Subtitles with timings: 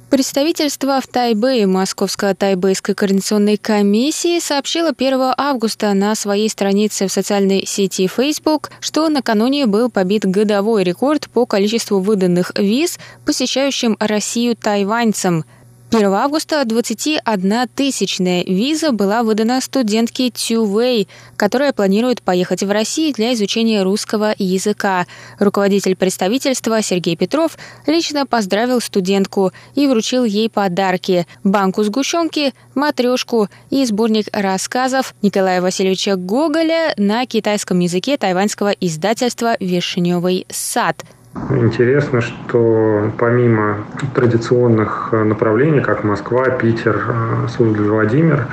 [0.10, 8.08] Представительство в Тайбэе Московско-Тайбэйской координационной комиссии сообщило 1 августа на своей странице в социальной сети
[8.08, 15.46] Facebook, что накануне был побит годовой рекорд по количеству выданных виз посещающим Россию тайваньцам–
[15.92, 23.82] 1 августа 21-тысячная виза была выдана студентке Тювей, которая планирует поехать в Россию для изучения
[23.82, 25.08] русского языка.
[25.40, 33.84] Руководитель представительства Сергей Петров лично поздравил студентку и вручил ей подарки– банку сгущенки, матрешку и
[33.84, 41.04] сборник рассказов Николая Васильевича Гоголя на китайском языке тайваньского издательства «Вишневый сад».
[41.36, 43.78] Интересно, что помимо
[44.16, 48.48] традиционных э, направлений, как Москва, Питер, э, Суздаль, Владимир,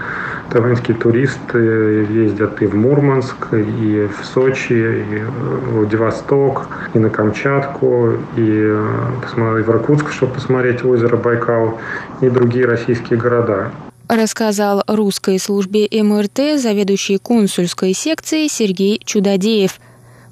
[0.51, 1.59] тайваньские туристы
[2.11, 8.83] ездят и в Мурманск, и в Сочи, и в Владивосток, и на Камчатку, и э,
[9.37, 11.79] в Иркутск, чтобы посмотреть озеро Байкал,
[12.21, 13.71] и другие российские города
[14.09, 19.81] рассказал русской службе МРТ заведующий консульской секцией Сергей Чудодеев.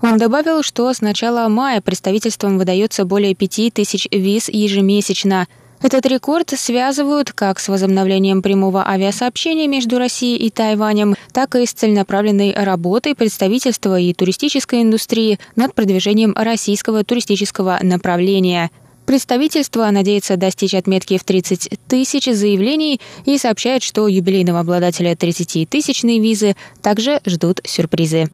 [0.04, 5.48] Он добавил, что с начала мая представительством выдается более пяти тысяч виз ежемесячно.
[5.80, 11.72] Этот рекорд связывают как с возобновлением прямого авиасообщения между Россией и Тайванем, так и с
[11.72, 18.70] целенаправленной работой представительства и туристической индустрии над продвижением российского туристического направления.
[19.06, 26.56] Представительство надеется достичь отметки в 30 тысяч заявлений и сообщает, что юбилейного обладателя 30-тысячной визы
[26.82, 28.28] также ждут сюрпризы.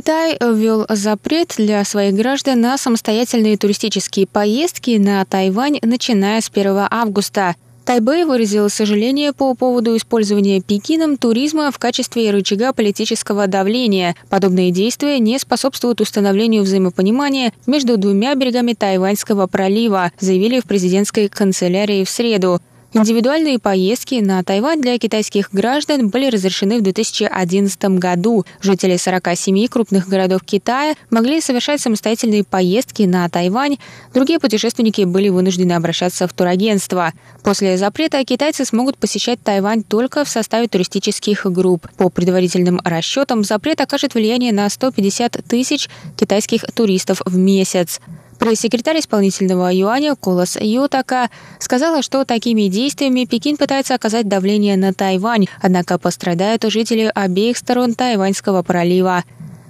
[0.00, 6.86] Китай ввел запрет для своих граждан на самостоятельные туристические поездки на Тайвань, начиная с 1
[6.90, 7.54] августа.
[7.84, 14.16] Тайбэй выразил сожаление по поводу использования Пекином туризма в качестве рычага политического давления.
[14.30, 22.04] Подобные действия не способствуют установлению взаимопонимания между двумя берегами Тайваньского пролива, заявили в президентской канцелярии
[22.04, 22.62] в среду.
[22.92, 28.44] Индивидуальные поездки на Тайвань для китайских граждан были разрешены в 2011 году.
[28.60, 33.78] Жители 47 крупных городов Китая могли совершать самостоятельные поездки на Тайвань.
[34.12, 37.12] Другие путешественники были вынуждены обращаться в турагентство.
[37.44, 41.86] После запрета китайцы смогут посещать Тайвань только в составе туристических групп.
[41.96, 48.00] По предварительным расчетам, запрет окажет влияние на 150 тысяч китайских туристов в месяц.
[48.40, 51.28] Пресс-секретарь исполнительного юаня Колос Йотака
[51.58, 57.94] сказала, что такими действиями Пекин пытается оказать давление на Тайвань, однако пострадают жители обеих сторон
[57.94, 59.24] Тайваньского пролива.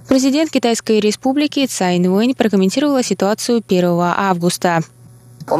[0.07, 4.81] Президент Китайской республики Цай Инвэнь прокомментировала ситуацию 1 августа.
[5.47, 5.57] 我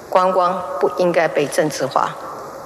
[0.10, 2.16] 观光不应该被政治化。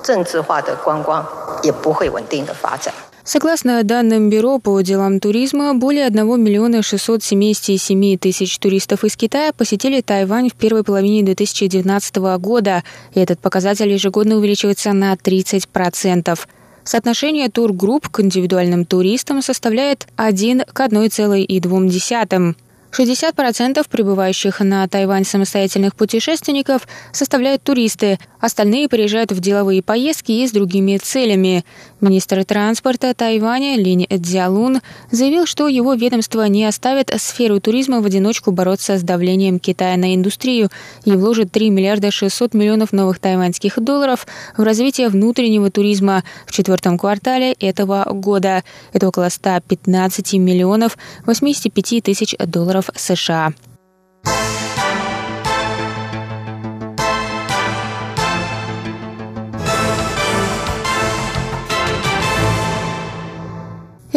[0.03, 1.25] 政治化的观光
[1.63, 2.93] 也不会稳定的发展。
[3.26, 10.00] Согласно данным Бюро по делам туризма, более 1 миллиона 677 тысяч туристов из Китая посетили
[10.00, 12.84] Тайвань в первой половине 2019 года,
[13.14, 16.38] и этот показатель ежегодно увеличивается на 30%.
[16.84, 22.54] Соотношение тургрупп к индивидуальным туристам составляет 1 к 1,2.
[22.96, 30.52] 60% прибывающих на Тайвань самостоятельных путешественников составляют туристы, остальные приезжают в деловые поездки и с
[30.52, 31.64] другими целями.
[32.02, 38.52] Министр транспорта Тайваня Линь Цзялун заявил, что его ведомство не оставит сферу туризма в одиночку
[38.52, 40.68] бороться с давлением Китая на индустрию
[41.06, 44.26] и вложит 3 миллиарда 600 миллионов новых тайваньских долларов
[44.58, 48.62] в развитие внутреннего туризма в четвертом квартале этого года.
[48.92, 53.54] Это около 115 миллионов 85 тысяч долларов США.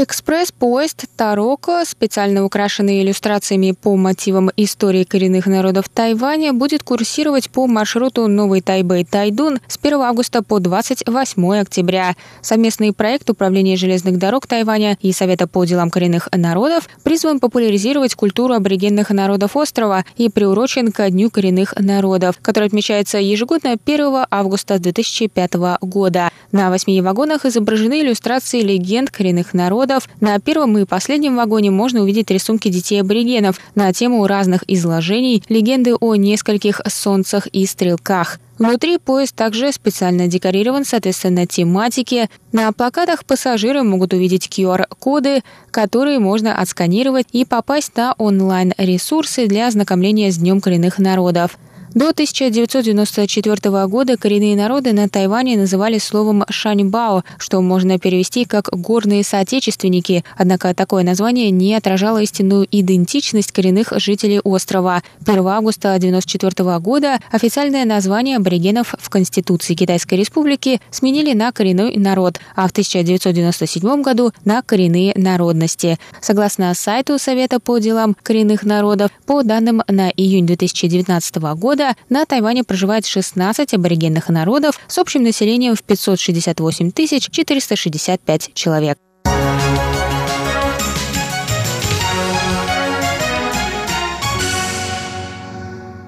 [0.01, 8.29] Экспресс-поезд «Тароко», специально украшенный иллюстрациями по мотивам истории коренных народов Тайваня, будет курсировать по маршруту
[8.29, 12.15] Новый Тайбэй-Тайдун с 1 августа по 28 октября.
[12.41, 18.53] Совместный проект Управления железных дорог Тайваня и Совета по делам коренных народов призван популяризировать культуру
[18.53, 25.55] аборигенных народов острова и приурочен ко Дню коренных народов, который отмечается ежегодно 1 августа 2005
[25.81, 26.31] года.
[26.53, 30.09] На восьми вагонах изображены иллюстрации легенд коренных народов, народов.
[30.19, 36.15] На первом и последнем вагоне можно увидеть рисунки детей-аборигенов на тему разных изложений, легенды о
[36.15, 38.39] нескольких солнцах и стрелках.
[38.57, 42.29] Внутри поезд также специально декорирован соответственно тематике.
[42.51, 50.29] На плакатах пассажиры могут увидеть QR-коды, которые можно отсканировать и попасть на онлайн-ресурсы для ознакомления
[50.31, 51.57] с Днем коренных народов.
[51.95, 59.23] До 1994 года коренные народы на Тайване называли словом «шаньбао», что можно перевести как «горные
[59.23, 65.01] соотечественники», однако такое название не отражало истинную идентичность коренных жителей острова.
[65.25, 72.39] 1 августа 1994 года официальное название аборигенов в Конституции Китайской Республики сменили на коренной народ,
[72.55, 75.97] а в 1997 году на коренные народности.
[76.21, 82.25] Согласно сайту Совета по делам коренных народов, по данным на июнь 2019 года, года на
[82.25, 88.97] Тайване проживает 16 аборигенных народов с общим населением в 568 465 человек.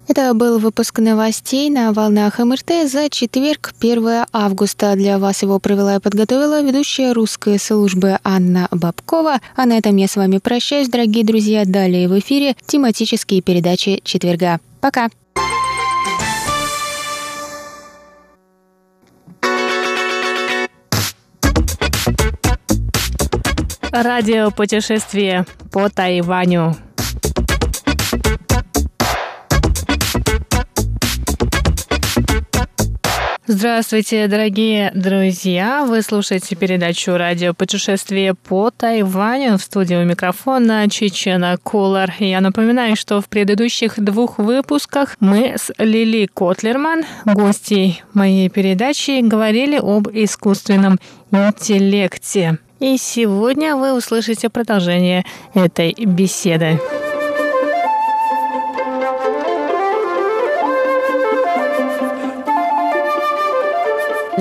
[0.09, 4.95] Это был выпуск новостей на волнах МРТ за четверг, 1 августа.
[4.95, 9.39] Для вас его провела и подготовила ведущая русской службы Анна Бабкова.
[9.55, 11.63] А на этом я с вами прощаюсь, дорогие друзья.
[11.65, 14.59] Далее в эфире тематические передачи четверга.
[14.81, 15.07] Пока!
[23.91, 26.77] Радиопутешествие по Тайваню.
[33.47, 35.83] Здравствуйте, дорогие друзья!
[35.85, 42.13] Вы слушаете передачу «Радио путешествие по Тайваню» в студии у микрофона Чечена Кулар.
[42.19, 49.77] Я напоминаю, что в предыдущих двух выпусках мы с Лили Котлерман, гостей моей передачи, говорили
[49.77, 50.97] об искусственном
[51.31, 52.57] интеллекте.
[52.81, 55.23] И сегодня вы услышите продолжение
[55.53, 56.79] этой беседы.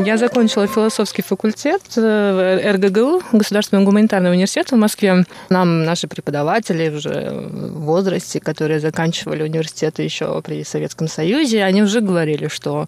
[0.04, 5.26] Я закончила философский факультет э, РГГУ, Государственный гуманитарный университет в Москве.
[5.50, 12.00] Нам наши преподаватели уже в возрасте, которые заканчивали университет еще при Советском Союзе, они уже
[12.00, 12.86] говорили, что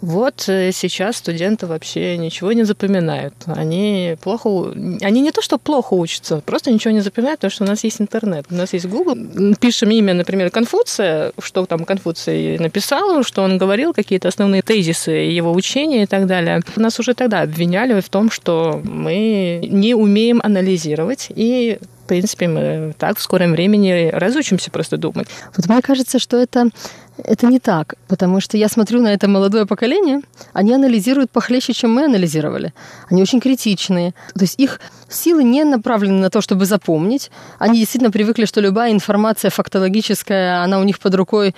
[0.00, 3.34] вот э, сейчас студенты вообще ничего не запоминают.
[3.46, 4.72] Они плохо...
[5.02, 8.00] Они не то, что плохо учатся, просто ничего не запоминают, потому что у нас есть
[8.00, 9.16] интернет, у нас есть Google.
[9.56, 15.52] Пишем имя, например, Конфуция, что там Конфуций написал, что он говорил, какие-то основные тезисы его
[15.52, 16.62] учения и так далее далее.
[16.76, 22.94] Нас уже тогда обвиняли в том, что мы не умеем анализировать и в принципе, мы
[22.98, 25.26] так в скором времени разучимся просто думать.
[25.56, 26.68] Вот мне кажется, что это,
[27.16, 30.20] это не так, потому что я смотрю на это молодое поколение,
[30.52, 32.74] они анализируют похлеще, чем мы анализировали.
[33.08, 34.12] Они очень критичные.
[34.34, 37.30] То есть их силы не направлены на то, чтобы запомнить.
[37.58, 41.54] Они действительно привыкли, что любая информация фактологическая, она у них под рукой,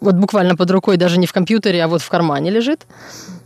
[0.00, 2.86] вот буквально под рукой, даже не в компьютере, а вот в кармане лежит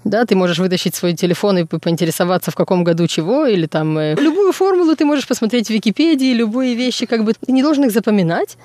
[0.05, 4.15] да, ты можешь вытащить свой телефон и поинтересоваться, в каком году чего, или там э,
[4.15, 7.91] любую формулу ты можешь посмотреть в Википедии, любые вещи, как бы ты не должен их
[7.91, 8.57] запоминать,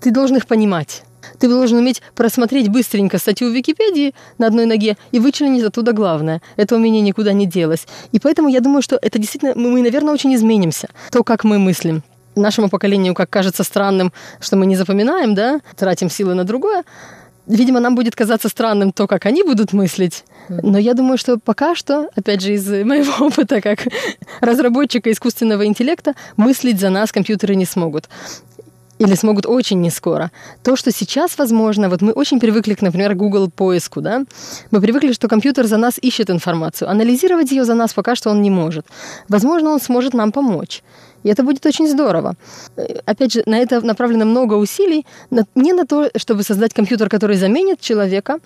[0.00, 1.02] ты должен их понимать.
[1.38, 6.40] Ты должен уметь просмотреть быстренько статью в Википедии на одной ноге и вычленить оттуда главное.
[6.56, 7.86] Это умение никуда не делось.
[8.12, 10.88] И поэтому я думаю, что это действительно, мы, наверное, очень изменимся.
[11.10, 12.02] То, как мы мыслим
[12.34, 16.84] нашему поколению, как кажется странным, что мы не запоминаем, да, тратим силы на другое,
[17.48, 20.24] видимо, нам будет казаться странным то, как они будут мыслить.
[20.48, 23.86] Но я думаю, что пока что, опять же, из моего опыта как
[24.40, 28.08] разработчика искусственного интеллекта, мыслить за нас компьютеры не смогут
[28.98, 30.30] или смогут очень не скоро.
[30.62, 34.24] То, что сейчас возможно, вот мы очень привыкли к, например, Google поиску, да,
[34.70, 38.42] мы привыкли, что компьютер за нас ищет информацию, анализировать ее за нас пока что он
[38.42, 38.86] не может.
[39.28, 40.82] Возможно, он сможет нам помочь.
[41.24, 42.34] И это будет очень здорово.
[43.06, 45.06] Опять же, на это направлено много усилий,
[45.54, 48.38] не на то, чтобы создать компьютер, который заменит человека,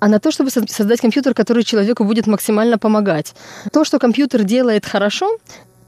[0.00, 3.34] а на то, чтобы создать компьютер, который человеку будет максимально помогать.
[3.72, 5.38] То, что компьютер делает хорошо,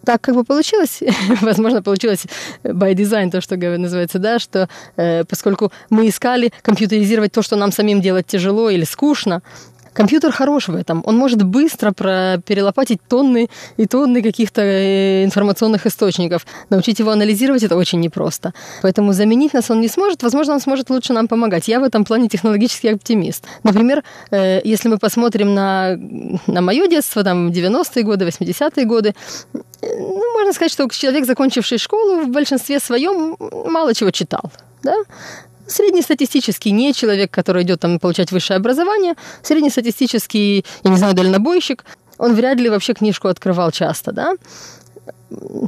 [0.05, 1.01] так как бы получилось,
[1.43, 2.27] возможно, получилось
[2.65, 7.73] by design, то, что называется, да, что э, поскольку мы искали компьютеризировать то, что нам
[7.73, 9.43] самим делать тяжело или скучно,
[9.93, 11.03] Компьютер хорош в этом.
[11.05, 16.47] Он может быстро перелопатить тонны и тонны каких-то э, информационных источников.
[16.71, 18.53] Научить его анализировать это очень непросто.
[18.83, 20.23] Поэтому заменить нас он не сможет.
[20.23, 21.69] Возможно, он сможет лучше нам помогать.
[21.69, 23.45] Я в этом плане технологический оптимист.
[23.65, 25.97] Например, э, если мы посмотрим на,
[26.47, 29.15] на мое детство, там, 90-е годы, 80-е годы,
[29.83, 34.53] ну, можно сказать, что человек, закончивший школу, в большинстве своем мало чего читал.
[34.83, 34.95] Да?
[35.71, 41.85] Среднестатистический не человек, который идет там получать высшее образование, среднестатистический, я не знаю, дальнобойщик,
[42.19, 44.35] он вряд ли вообще книжку открывал часто, да,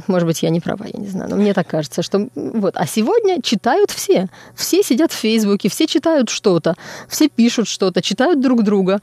[0.07, 2.73] может быть, я не права, я не знаю, но мне так кажется, что вот.
[2.75, 4.27] А сегодня читают все.
[4.55, 6.75] Все сидят в Фейсбуке, все читают что-то,
[7.07, 8.99] все пишут что-то, читают друг друга.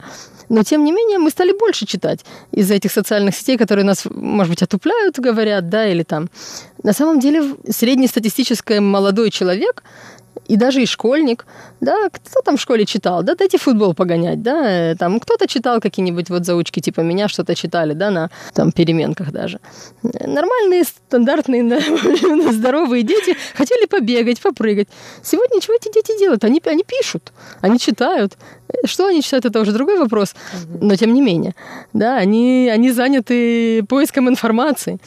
[0.49, 4.51] Но, тем не менее, мы стали больше читать из-за этих социальных сетей, которые нас, может
[4.51, 6.29] быть, отупляют, говорят, да, или там.
[6.83, 9.83] На самом деле, среднестатистический молодой человек
[10.47, 11.45] и даже и школьник,
[11.79, 16.29] да, кто там в школе читал, да, дайте футбол погонять, да, там кто-то читал какие-нибудь
[16.29, 19.59] вот заучки типа меня, что-то читали, да, на там переменках даже.
[20.03, 24.87] Нормальные, стандартные, здоровые дети хотели побегать, попрыгать.
[25.23, 26.43] Сегодня чего эти дети делают?
[26.43, 28.37] Они, они пишут, они читают.
[28.85, 30.33] Что они читают, это уже другой вопрос,
[30.81, 31.55] но тем не менее,
[31.93, 34.99] да, они, они заняты поиском информации.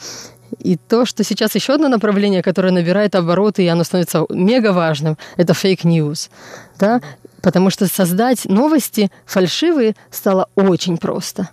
[0.59, 5.17] И то, что сейчас еще одно направление, которое набирает обороты, и оно становится мега важным,
[5.37, 6.29] это fake news.
[6.79, 7.01] Да?
[7.41, 11.49] Потому что создать новости фальшивые стало очень просто.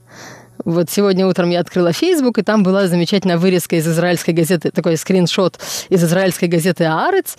[0.64, 4.96] Вот сегодня утром я открыла Facebook, и там была замечательная вырезка из израильской газеты, такой
[4.96, 7.36] скриншот из израильской газеты «Аарец».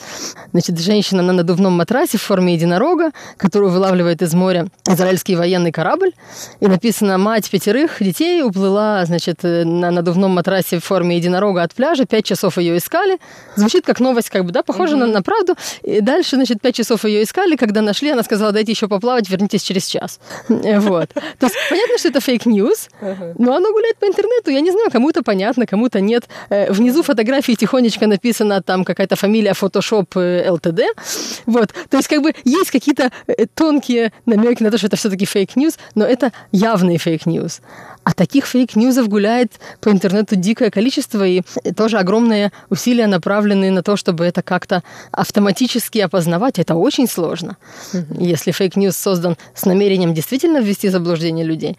[0.52, 6.12] Значит, женщина на надувном матрасе в форме единорога, которую вылавливает из моря израильский военный корабль.
[6.60, 12.06] И написано «Мать пятерых детей уплыла, значит, на надувном матрасе в форме единорога от пляжа,
[12.06, 13.20] пять часов ее искали».
[13.56, 15.06] Звучит как новость, как бы, да, похоже mm-hmm.
[15.06, 15.56] на, на правду.
[15.84, 19.64] И дальше, значит, пять часов ее искали, когда нашли, она сказала, дайте еще поплавать, вернитесь
[19.64, 20.20] через час.
[20.48, 21.10] Вот.
[21.40, 22.90] То есть понятно, что это fake news,
[23.38, 26.28] но оно гуляет по интернету, я не знаю, кому-то понятно, кому-то нет.
[26.50, 30.82] Э, внизу фотографии тихонечко написано там какая-то фамилия Photoshop LTD.
[30.82, 31.02] Э,
[31.46, 31.74] вот.
[31.90, 35.49] То есть как бы есть какие-то э, тонкие намеки на то, что это все-таки fake
[35.49, 37.62] news, но это явный fake news.
[38.04, 41.42] А таких fake news ов гуляет по интернету дикое количество, и
[41.76, 46.60] тоже огромные усилия направлены на то, чтобы это как-то автоматически опознавать.
[46.60, 47.58] Это очень сложно.
[47.94, 48.24] Mm-hmm.
[48.24, 51.78] Если fake news создан с намерением действительно ввести заблуждение людей,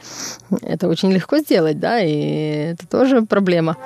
[0.63, 3.77] это очень легко сделать, да, и это тоже проблема.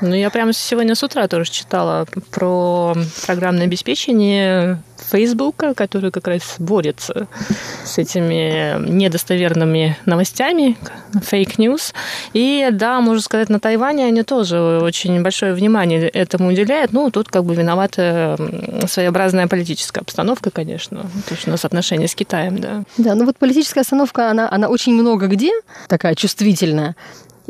[0.00, 2.94] Ну, я прямо сегодня с утра тоже читала про
[3.26, 7.28] программное обеспечение Фейсбука, который как раз борется
[7.84, 10.76] с этими недостоверными новостями,
[11.22, 11.94] fake news.
[12.32, 16.92] И да, можно сказать, на Тайване они тоже очень большое внимание этому уделяют.
[16.92, 18.36] Ну, тут как бы виновата
[18.86, 21.02] своеобразная политическая обстановка, конечно.
[21.28, 22.82] То есть у нас отношения с Китаем, да.
[22.98, 25.52] Да, ну вот политическая обстановка, она, она очень много где
[25.88, 26.96] такая чувствительная.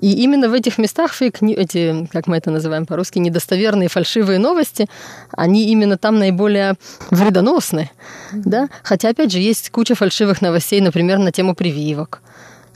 [0.00, 4.88] И именно в этих местах фейк, эти, как мы это называем по-русски, недостоверные фальшивые новости,
[5.32, 6.74] они именно там наиболее
[7.10, 7.90] вредоносны.
[8.32, 8.68] Да?
[8.82, 12.20] Хотя, опять же, есть куча фальшивых новостей, например, на тему прививок.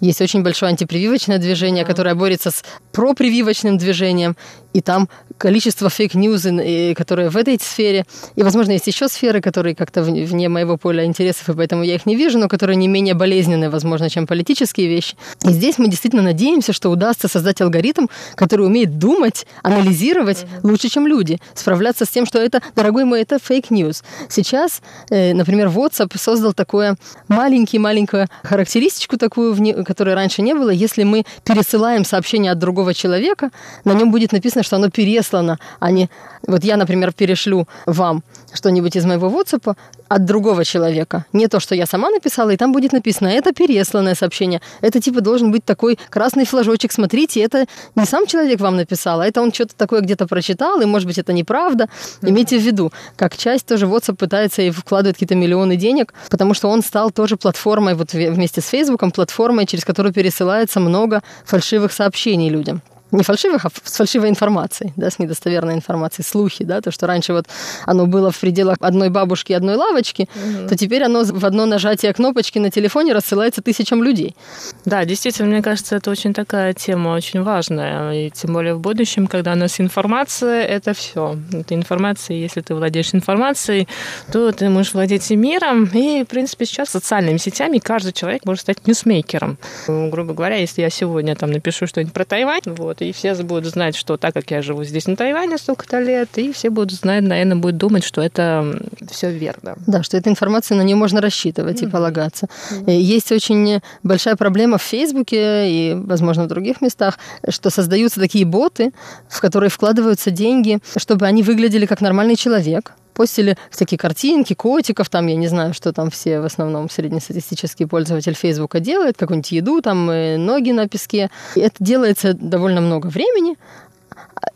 [0.00, 4.34] Есть очень большое антипрививочное движение, которое борется с пропрививочным движением,
[4.72, 5.08] и там
[5.38, 8.04] количество fake news, которые в этой сфере,
[8.36, 12.06] и, возможно, есть еще сферы, которые как-то вне моего поля интересов, и поэтому я их
[12.06, 15.16] не вижу, но которые не менее болезненные, возможно, чем политические вещи.
[15.44, 21.06] И здесь мы действительно надеемся, что удастся создать алгоритм, который умеет думать, анализировать лучше, чем
[21.06, 24.04] люди, справляться с тем, что это, дорогой мой, это fake news.
[24.28, 26.96] Сейчас, э, например, WhatsApp создал такое
[27.28, 30.70] маленький-маленькую характеристику такую, которой раньше не было.
[30.70, 33.50] Если мы пересылаем сообщение от другого человека,
[33.84, 36.08] на нем будет написано интересно, что оно переслано, а не...
[36.46, 38.22] Вот я, например, перешлю вам
[38.54, 39.76] что-нибудь из моего WhatsApp
[40.08, 41.24] от другого человека.
[41.32, 44.60] Не то, что я сама написала, и там будет написано, это пересланное сообщение.
[44.82, 46.92] Это типа должен быть такой красный флажочек.
[46.92, 50.86] Смотрите, это не сам человек вам написал, а это он что-то такое где-то прочитал, и,
[50.86, 51.88] может быть, это неправда.
[52.22, 56.68] Имейте в виду, как часть тоже WhatsApp пытается и вкладывает какие-то миллионы денег, потому что
[56.68, 62.48] он стал тоже платформой, вот вместе с Фейсбуком, платформой, через которую пересылается много фальшивых сообщений
[62.48, 67.06] людям не фальшивых, а с фальшивой информацией, да, с недостоверной информацией, слухи, да, то, что
[67.06, 67.46] раньше вот
[67.86, 70.68] оно было в пределах одной бабушки, одной лавочки, угу.
[70.68, 74.36] то теперь оно в одно нажатие кнопочки на телефоне рассылается тысячам людей.
[74.84, 79.26] Да, действительно, мне кажется, это очень такая тема, очень важная, и тем более в будущем,
[79.26, 81.36] когда у нас информация, это все.
[81.52, 83.88] Это информация, если ты владеешь информацией,
[84.32, 88.62] то ты можешь владеть и миром, и, в принципе, сейчас социальными сетями каждый человек может
[88.62, 89.58] стать ньюсмейкером.
[89.86, 93.96] Грубо говоря, если я сегодня там напишу что-нибудь про Тайвань, вот, и все будут знать,
[93.96, 97.56] что так как я живу здесь на Тайване столько-то лет, и все будут знать, наверное,
[97.56, 98.80] будут думать, что это
[99.10, 99.76] все верно.
[99.86, 101.88] Да, что эта информация, на нее можно рассчитывать mm-hmm.
[101.88, 102.48] и полагаться.
[102.70, 102.92] Mm-hmm.
[102.92, 108.92] Есть очень большая проблема в Фейсбуке и, возможно, в других местах, что создаются такие боты,
[109.28, 115.26] в которые вкладываются деньги, чтобы они выглядели как нормальный человек, постили всякие картинки, котиков, там,
[115.26, 120.06] я не знаю, что там все в основном среднестатистический пользователь Фейсбука делает, какую-нибудь еду, там,
[120.06, 121.28] ноги на песке.
[121.54, 123.56] И это делается довольно много времени,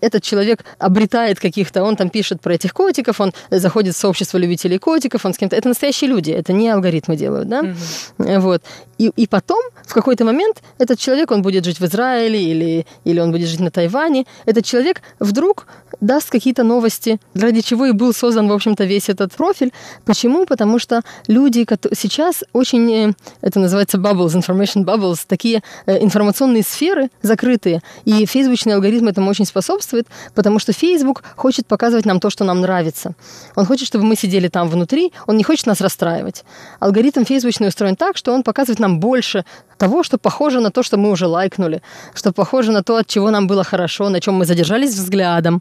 [0.01, 4.79] этот человек обретает каких-то, он там пишет про этих котиков, он заходит в сообщество любителей
[4.79, 5.57] котиков, он с кем-то...
[5.57, 7.61] Это настоящие люди, это не алгоритмы делают, да?
[7.61, 8.41] Угу.
[8.41, 8.63] Вот.
[8.99, 13.21] И, и потом, в какой-то момент, этот человек, он будет жить в Израиле или, или
[13.21, 15.67] он будет жить на Тайване, этот человек вдруг
[16.01, 19.73] даст какие-то новости, ради чего и был создан, в общем-то, весь этот профиль.
[20.05, 20.47] Почему?
[20.47, 27.11] Потому что люди сейчас очень, э, это называется bubbles, information bubbles, такие э, информационные сферы
[27.23, 32.45] закрытые, и фейсбучный алгоритм этому очень способствует, потому что Facebook хочет показывать нам то, что
[32.45, 33.15] нам нравится.
[33.57, 36.45] Он хочет, чтобы мы сидели там внутри, он не хочет нас расстраивать.
[36.81, 39.45] Алгоритм фейсбучный устроен так, что он показывает нам больше
[39.79, 41.83] того, что похоже на то, что мы уже лайкнули,
[42.15, 45.61] что похоже на то, от чего нам было хорошо, на чем мы задержались взглядом.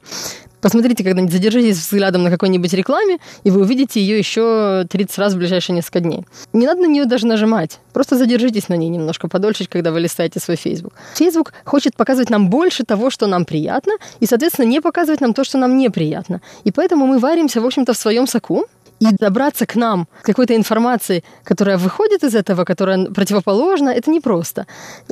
[0.63, 5.37] Посмотрите когда-нибудь, задержитесь взглядом на какой-нибудь рекламе, и вы увидите ее еще 30 раз в
[5.37, 6.25] ближайшие несколько дней.
[6.53, 7.79] Не надо на нее даже нажимать.
[7.91, 10.93] Просто задержитесь на ней немножко подольше, когда вы листаете свой Facebook.
[11.15, 15.43] Facebook хочет показывать нам больше того, что нам приятно, и, соответственно, не показывать нам то,
[15.43, 16.39] что нам неприятно.
[16.63, 18.65] И поэтому мы варимся, в общем-то, в своем соку,
[19.03, 24.65] и добраться к нам, к какой-то информации, которая выходит из этого, которая противоположна, это непросто.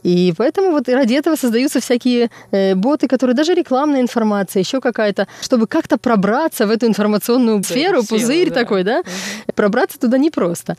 [0.04, 5.28] И поэтому вот ради этого создаются всякие э, боты, которые даже рекламная информация, еще какая-то,
[5.42, 8.56] чтобы как-то пробраться в эту информационную сферу, сферу, пузырь да.
[8.56, 9.54] такой, да, угу.
[9.56, 10.78] пробраться туда непросто.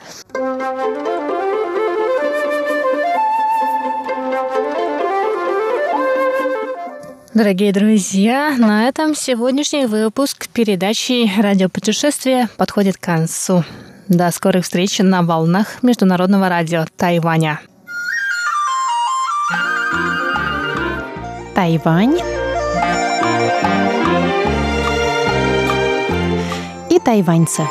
[7.34, 13.64] Дорогие друзья, на этом сегодняшний выпуск передачи «Радиопутешествие» подходит к концу.
[14.06, 17.60] До скорых встреч на волнах Международного радио Тайваня.
[21.54, 22.18] Тайвань
[26.90, 27.62] и тайваньцы.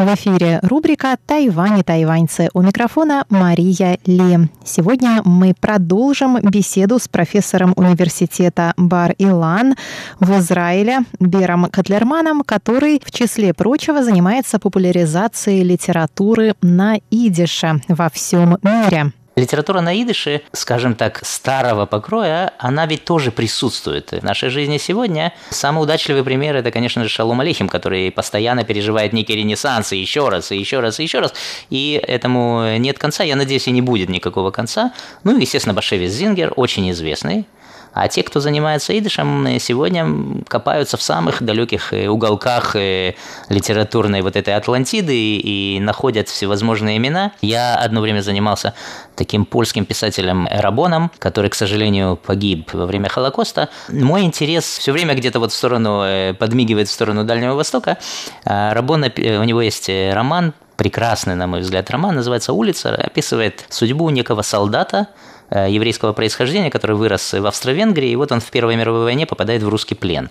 [0.00, 2.48] В эфире рубрика «Тайвань и тайваньцы».
[2.54, 4.48] У микрофона Мария Ли.
[4.64, 9.74] Сегодня мы продолжим беседу с профессором университета Бар-Илан
[10.18, 18.56] в Израиле Бером Котлерманом, который, в числе прочего, занимается популяризацией литературы на идише во всем
[18.62, 19.12] мире.
[19.40, 25.32] Литература на идыше, скажем так, старого покроя, она ведь тоже присутствует в нашей жизни сегодня.
[25.48, 30.28] Самый удачливый пример– это, конечно же, Шалом Алейхим, который постоянно переживает некий ренессанс, и еще
[30.28, 31.32] раз, и еще раз, и еще раз.
[31.70, 34.92] И этому нет конца, я надеюсь, и не будет никакого конца.
[35.24, 37.46] Ну и, естественно, Башевис Зингер, очень известный,
[37.92, 43.14] а те, кто занимается идышем, сегодня копаются в самых далеких э, уголках э,
[43.48, 47.32] литературной вот этой Атлантиды и находят всевозможные имена.
[47.40, 48.74] Я одно время занимался
[49.16, 53.68] таким польским писателем Рабоном, который, к сожалению, погиб во время Холокоста.
[53.88, 57.98] Мой интерес все время где-то вот в сторону, э, подмигивает в сторону Дальнего Востока.
[58.44, 64.08] А Рабон, у него есть роман, прекрасный, на мой взгляд, роман, называется «Улица», описывает судьбу
[64.08, 69.04] некого солдата, Э, еврейского происхождения, который вырос в Австро-Венгрии, и вот он в Первой мировой
[69.04, 70.30] войне попадает в русский плен.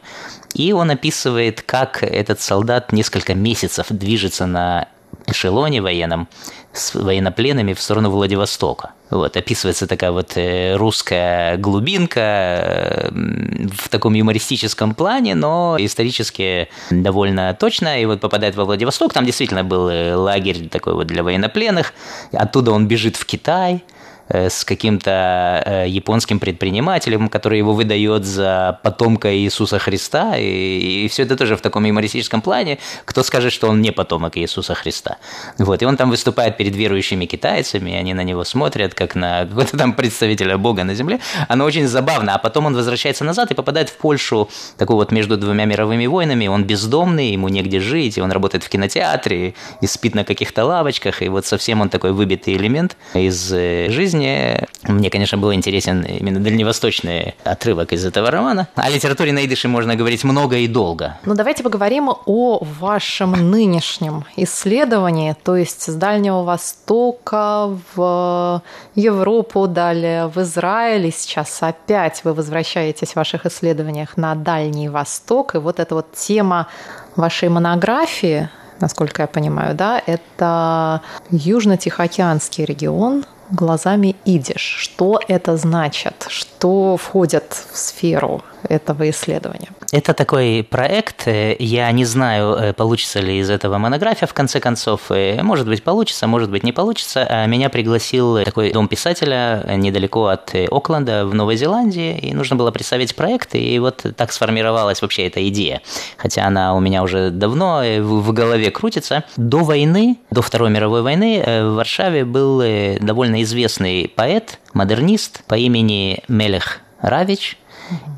[0.54, 4.88] И он описывает, как этот солдат несколько месяцев движется на
[5.28, 6.28] эшелоне военном
[6.72, 8.92] с военнопленными в сторону Владивостока.
[9.10, 17.56] Вот, описывается такая вот э, русская глубинка э, в таком юмористическом плане, но исторически довольно
[17.60, 18.00] точно.
[18.02, 19.86] И вот попадает во Владивосток, там действительно был
[20.22, 21.94] лагерь такой вот для военнопленных.
[22.32, 23.99] Оттуда он бежит в Китай– э,
[24.30, 31.24] с каким-то э, японским предпринимателем, который его выдает за потомка Иисуса Христа, и, и все
[31.24, 32.78] это тоже в таком юмористическом плане.
[33.06, 35.18] Кто скажет, что он не потомок Иисуса Христа?
[35.58, 39.46] Вот, и он там выступает перед верующими китайцами, и они на него смотрят, как на
[39.46, 41.20] какого-то там представителя Бога на земле.
[41.48, 45.38] Оно очень забавно, а потом он возвращается назад и попадает в Польшу, такую вот между
[45.38, 50.16] двумя мировыми войнами, он бездомный, ему негде жить, и он работает в кинотеатре, и спит
[50.16, 53.90] на каких-то лавочках, и вот совсем он такой выбитый элемент из э,
[54.20, 54.68] жизни.
[54.84, 58.68] Мне, конечно, был интересен именно дальневосточный отрывок из этого романа.
[58.76, 61.18] О литературе на идыше можно говорить много и долго.
[61.26, 68.62] Ну, давайте поговорим о вашем нынешнем исследовании, то есть с Дальнего Востока в
[68.96, 75.56] Европу, далее в Израиль, и сейчас опять вы возвращаетесь в ваших исследованиях на Дальний Восток,
[75.56, 76.68] и вот эта вот тема
[77.16, 81.02] вашей монографии, насколько я понимаю, да, это
[81.32, 84.62] Южно-Тихоокеанский регион глазами идиш.
[84.80, 86.26] Что это значит?
[86.30, 89.70] Что входит в сферу этого исследования?
[89.92, 91.28] Это такой проект.
[91.28, 95.10] Я не знаю, э, получится ли из этого монография в конце концов.
[95.10, 97.26] Э, может быть, получится, может быть, не получится.
[97.28, 102.72] А меня пригласил такой дом писателя недалеко от Окленда в Новой Зеландии, и нужно было
[102.72, 105.82] представить проект, и вот так сформировалась вообще эта идея.
[106.18, 109.24] Хотя она у меня уже давно э, в голове крутится.
[109.38, 112.64] До войны, до Второй мировой войны в Варшаве был
[113.00, 117.58] довольно известный поэт, модернист по имени Мелех Равич–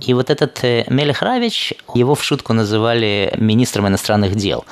[0.01, 4.65] и вот этот э, Мелех Равич, его в шутку называли министром иностранных дел,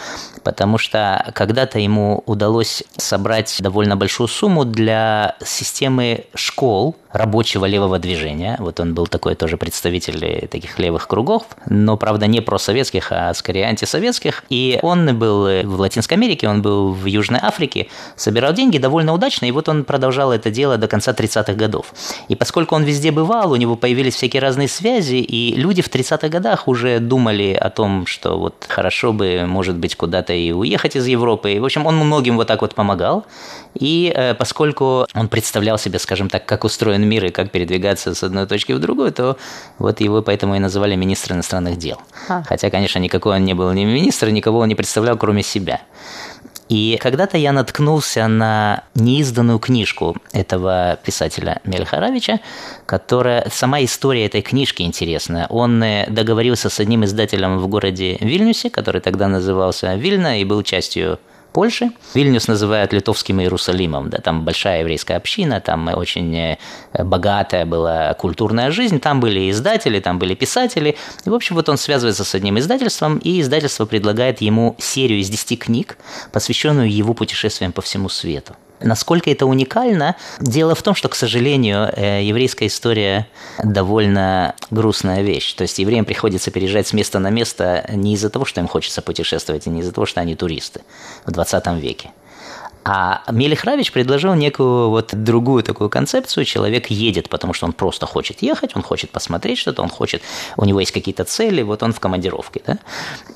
[0.43, 8.55] потому что когда-то ему удалось собрать довольно большую сумму для системы школ рабочего левого движения.
[8.59, 13.65] Вот он был такой тоже представитель таких левых кругов, но, правда, не просоветских, а скорее
[13.65, 14.43] антисоветских.
[14.49, 19.45] И он был в Латинской Америке, он был в Южной Африке, собирал деньги довольно удачно,
[19.45, 21.93] и вот он продолжал это дело до конца 30-х годов.
[22.27, 26.29] И поскольку он везде бывал, у него появились всякие разные связи, и люди в 30-х
[26.29, 31.07] годах уже думали о том, что вот хорошо бы, может быть, куда-то и уехать из
[31.07, 31.53] Европы.
[31.53, 33.25] И, в общем, он многим вот так вот помогал.
[33.75, 38.23] И э, поскольку он представлял себе, скажем так, как устроен мир и как передвигаться с
[38.23, 39.37] одной точки в другую, то
[39.77, 41.97] вот его поэтому и называли министр иностранных дел.
[42.27, 42.43] А.
[42.43, 45.81] Хотя, конечно, никакой он не был ни министр, никого он не представлял, кроме себя.
[46.69, 52.39] И когда-то я наткнулся на неизданную книжку этого писателя Мельхаровича,
[52.85, 53.47] которая...
[53.51, 55.47] Сама история этой книжки интересная.
[55.47, 60.61] Он э, договорился с одним издателем в городе Вильнюсе, который тогда назывался Вильна и был
[60.61, 61.19] частью
[61.53, 61.91] Польши.
[62.13, 66.57] Вильнюс называют литовским Иерусалимом, да, там большая еврейская община, там очень э,
[66.93, 70.95] богатая была культурная жизнь, там были издатели, там были писатели.
[71.25, 75.29] И, в общем, вот он связывается с одним издательством, и издательство предлагает ему серию из
[75.29, 75.97] 10 книг,
[76.31, 78.55] посвященную его путешествиям по всему свету.
[78.81, 80.15] Насколько это уникально?
[80.39, 83.27] Дело в том, что, к сожалению, э, еврейская история
[83.63, 85.53] довольно грустная вещь.
[85.53, 89.01] То есть евреям приходится переезжать с места на место не из-за того, что им хочется
[89.01, 90.81] путешествовать, и не из-за того, что они туристы
[91.25, 92.11] в 20 веке.
[92.85, 96.45] А Мелих Равич предложил некую вот другую такую концепцию.
[96.45, 100.21] Человек едет, потому что он просто хочет ехать, он хочет посмотреть что-то, он хочет,
[100.55, 102.61] у него есть какие-то цели, вот он в командировке.
[102.65, 102.79] Да?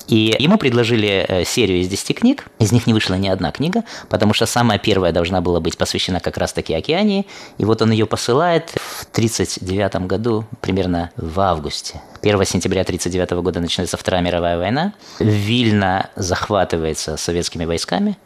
[0.08, 3.84] И ему предложили э, серию из 10 книг, из них не вышла ни одна книга,
[4.08, 7.26] потому что самая первая должна была быть посвящена как раз-таки Океании,
[7.58, 12.00] и вот он ее посылает в 1939 году, примерно в августе.
[12.22, 14.94] 1 сентября 1939 года начинается Вторая мировая война.
[15.18, 18.16] Вильна захватывается советскими войсками–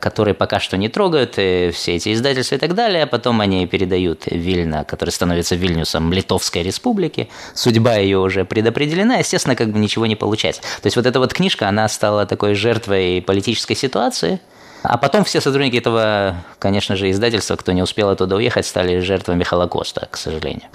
[0.00, 4.22] которые пока что не трогают, все эти издательства и так далее, а потом они передают
[4.26, 7.28] Вильна, который становится Вильнюсом Литовской республики.
[7.54, 10.62] Судьба ее уже предопределена, естественно, как бы ничего не получается.
[10.62, 14.40] То есть вот эта вот книжка, она стала такой жертвой политической ситуации,
[14.82, 19.42] а потом все сотрудники этого, конечно же, издательства, кто не успел оттуда уехать, стали жертвами
[19.42, 20.68] Холокоста, к сожалению.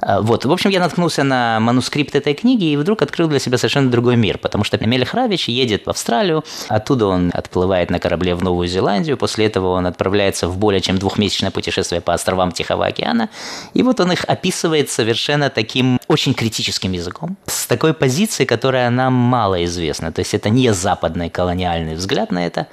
[0.00, 0.44] А, вот.
[0.44, 4.16] В общем, я наткнулся на манускрипт этой книги и вдруг открыл для себя совершенно другой
[4.16, 8.68] мир, потому что Мелих Равич едет в Австралию, оттуда он отплывает на корабле в Новую
[8.68, 13.28] Зеландию, после этого он отправляется в более чем двухмесячное путешествие по островам Тихого океана,
[13.74, 19.12] и вот он их описывает совершенно таким очень критическим языком, с такой позиции, которая нам
[19.12, 20.12] мало известна.
[20.12, 22.66] То есть это не западный колониальный взгляд на это,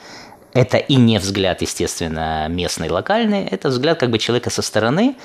[0.54, 5.16] это и не взгляд, естественно, местный, локальный, это взгляд как бы человека со стороны,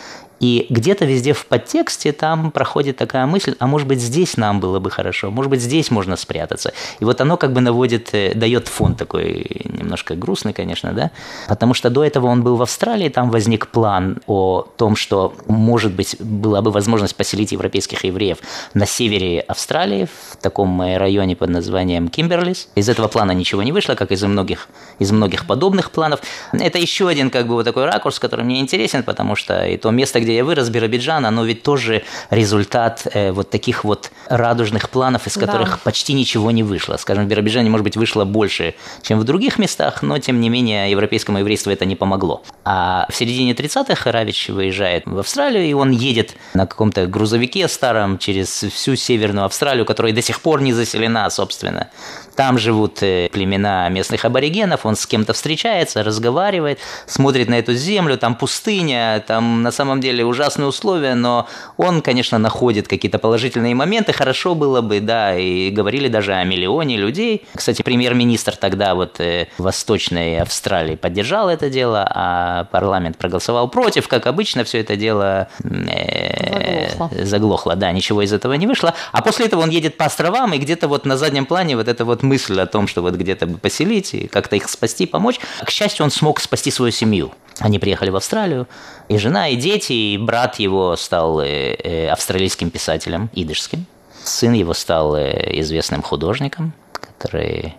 [0.43, 4.81] И где-то везде в подтексте там проходит такая мысль, а может быть здесь нам было
[4.81, 6.73] бы хорошо, может быть здесь можно спрятаться.
[6.99, 11.13] И вот оно как бы наводит, э, дает фон такой немножко грустный, конечно, да,
[11.49, 15.93] потому что до этого он был в Австралии, там возник план о том, что может
[15.93, 18.39] быть была бы возможность поселить европейских евреев
[18.75, 22.69] на севере Австралии, в таком районе под названием Кимберлис.
[22.75, 26.21] Из этого плана ничего не вышло, как из многих, из многих подобных планов.
[26.53, 29.91] Это еще один как бы вот такой ракурс, который мне интересен, потому что и то
[29.93, 35.27] место, где я вырос, Биробиджан, оно ведь тоже результат э, вот таких вот радужных планов,
[35.27, 35.79] из которых да.
[35.85, 36.97] почти ничего не вышло.
[36.97, 40.91] Скажем, в Биробиджане, может быть, вышло больше, чем в других местах, но, тем не менее,
[40.91, 42.43] европейскому еврейству это не помогло.
[42.65, 48.19] А в середине 30-х Равич выезжает в Австралию, и он едет на каком-то грузовике старом
[48.19, 51.89] через всю Северную Австралию, которая до сих пор не заселена, собственно.
[52.37, 58.17] Там живут э, племена местных аборигенов, он с кем-то встречается, разговаривает, смотрит на эту землю,
[58.17, 64.13] там пустыня, там на самом деле ужасные условия, но он, конечно, находит какие-то положительные моменты,
[64.13, 67.45] хорошо было бы, да, и говорили даже о миллионе людей.
[67.55, 74.09] Кстати, премьер-министр тогда вот э, в Восточной Австралии поддержал это дело, а парламент проголосовал против,
[74.09, 77.25] как обычно, все это дело э, заглохло.
[77.25, 78.95] заглохло, да, ничего из этого не вышло.
[79.13, 82.05] А после этого он едет по островам, и где-то вот на заднем плане вот это
[82.05, 85.41] вот мысль о том, что вот где-то бы поселить и как-то их спасти, помочь.
[85.65, 87.33] К счастью, он смог спасти свою семью.
[87.63, 88.67] Они приехали в Австралию,
[89.09, 93.87] и жена, и дети, и брат его стал э, э, австралийским писателем, идышским.
[94.25, 97.77] Сын его стал э, известным художником, который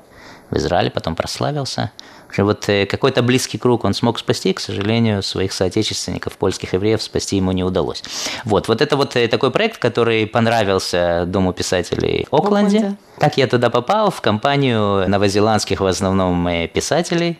[0.49, 1.91] в Израиле потом прославился
[2.41, 7.37] вот э, какой-то близкий круг он смог спасти, к сожалению, своих соотечественников, польских евреев, спасти
[7.37, 8.03] ему не удалось.
[8.45, 12.77] Вот, вот это вот такой проект, который понравился Дому писателей в Окленде.
[12.77, 12.97] Окленде.
[13.19, 14.09] Как я туда попал?
[14.09, 17.37] В компанию новозеландских в основном писателей,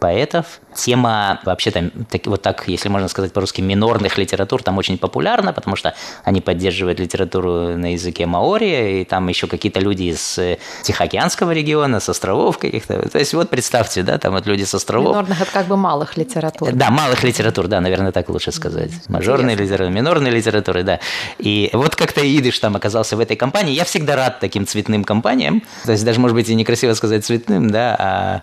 [0.00, 0.60] поэтов.
[0.74, 5.52] Тема вообще там, так, вот так, если можно сказать по-русски, минорных литератур там очень популярна,
[5.52, 10.58] потому что они поддерживают литературу на языке маори, и там еще какие-то люди из э,
[10.82, 13.08] Тихоокеанского региона, с островов каких-то.
[13.08, 15.10] То есть вот представьте, да, там вот люди с островов.
[15.10, 16.72] Минорных– это как бы малых литератур.
[16.72, 18.90] Да, малых литератур, да, наверное, так лучше сказать.
[19.08, 21.00] Мажорные литературы, минорные литературы, да.
[21.38, 23.74] И вот как-то идыш там оказался в этой компании.
[23.74, 25.62] Я всегда рад таким цветным компаниям.
[25.84, 28.42] То есть даже, может быть, и некрасиво сказать цветным, да, а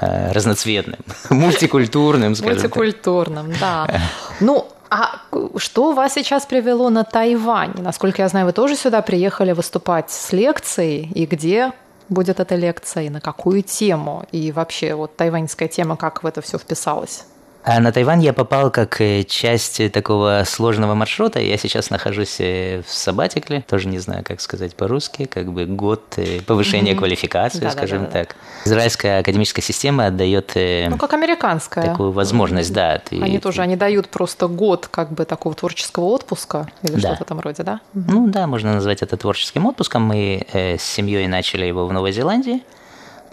[0.00, 0.98] разноцветным,
[1.30, 3.88] мультикультурным, скажем Мультикультурным, да.
[4.40, 5.20] Ну, а
[5.56, 7.74] что вас сейчас привело на Тайвань?
[7.78, 11.72] Насколько я знаю, вы тоже сюда приехали выступать с лекцией, и где
[12.08, 14.24] будет эта лекция, и на какую тему?
[14.32, 17.24] И вообще, вот тайваньская тема, как в это все вписалась?
[17.68, 21.40] А на Тайвань я попал как э, часть такого сложного маршрута.
[21.40, 26.14] Я сейчас нахожусь э, в Сабатикле, тоже не знаю, как сказать по-русски, как бы год
[26.16, 26.98] э, повышения mm-hmm.
[26.98, 28.36] квалификации, да, скажем да, да, так.
[28.66, 31.86] Израильская академическая система отдает ну, как американская.
[31.86, 33.02] такую возможность, да.
[33.04, 37.00] Ты, они тоже, они дают просто год как бы такого творческого отпуска или да.
[37.00, 37.80] что-то в этом роде, да?
[37.94, 40.02] Ну да, можно назвать это творческим отпуском.
[40.02, 42.62] Мы с семьей начали его в Новой Зеландии.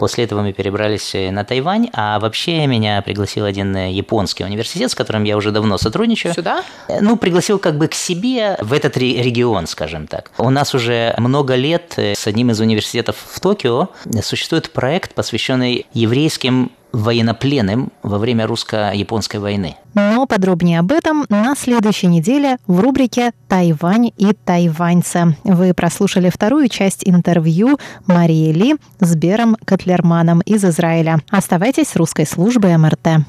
[0.04, 4.90] После этого мы перебрались э, на Тайвань, а вообще меня пригласил один э, японский университет,
[4.90, 6.34] с которым я уже давно сотрудничаю.
[6.34, 6.62] Сюда?
[6.88, 10.30] Э, ну, пригласил как бы к себе в этот регион, скажем так.
[10.36, 13.88] У нас уже много лет с одним из университетов в Токио
[14.20, 19.76] существует проект, посвященный еврейским военнопленным во время русско-японской войны.
[19.94, 25.36] Но подробнее об этом на следующей неделе в рубрике «Тайвань и тайваньцы».
[25.44, 31.20] Вы прослушали вторую часть интервью Марии Ли с Бером Котлерманом из Израиля.
[31.30, 33.24] Оставайтесь с русской службой МРТ.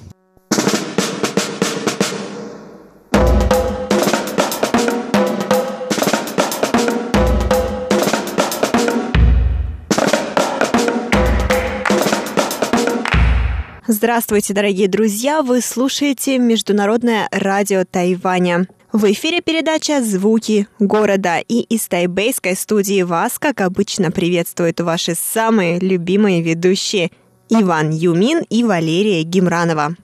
[13.88, 15.44] Здравствуйте, дорогие друзья!
[15.44, 18.68] Вы слушаете Международное радио Тайваня.
[18.92, 25.78] В эфире передача «Звуки города» и из тайбейской студии вас, как обычно, приветствуют ваши самые
[25.78, 27.12] любимые ведущие
[27.50, 29.96] Иван Юмин и Валерия Гимранова.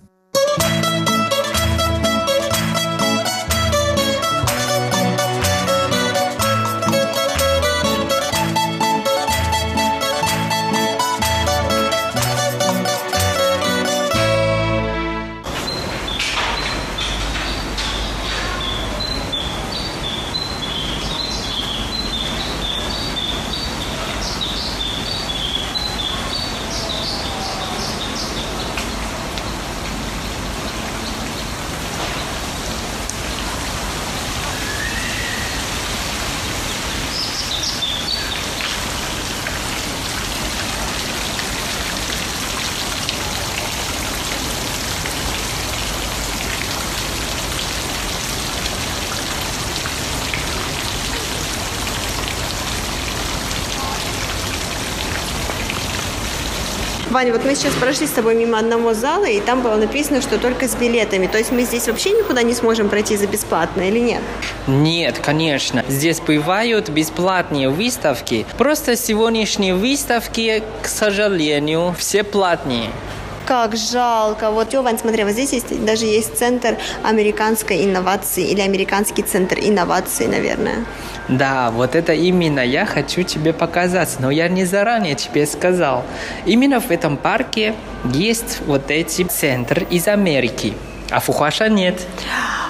[57.21, 60.39] Ваня, вот мы сейчас прошли с тобой мимо одного зала, и там было написано, что
[60.39, 61.27] только с билетами.
[61.27, 64.21] То есть мы здесь вообще никуда не сможем пройти за бесплатно или нет?
[64.65, 65.85] Нет, конечно.
[65.87, 68.47] Здесь бывают бесплатные выставки.
[68.57, 72.89] Просто сегодняшние выставки, к сожалению, все платные
[73.51, 74.49] как жалко.
[74.49, 80.27] Вот, Вань, смотри, вот здесь есть, даже есть центр американской инновации или американский центр инноваций,
[80.27, 80.85] наверное.
[81.27, 86.05] Да, вот это именно я хочу тебе показать, но я не заранее тебе сказал.
[86.45, 87.73] Именно в этом парке
[88.05, 90.73] есть вот эти центры из Америки,
[91.11, 92.01] а Фухаша нет.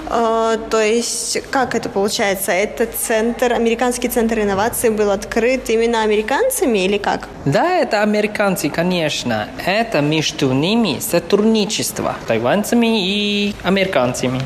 [0.10, 2.52] Э, то есть, как это получается?
[2.52, 7.30] Этот центр, американский центр инноваций был открыт именно американцами или как?
[7.46, 9.48] Да, это американцы, конечно.
[9.66, 14.42] Это между ними сотрудничество тайваньцами и американцами.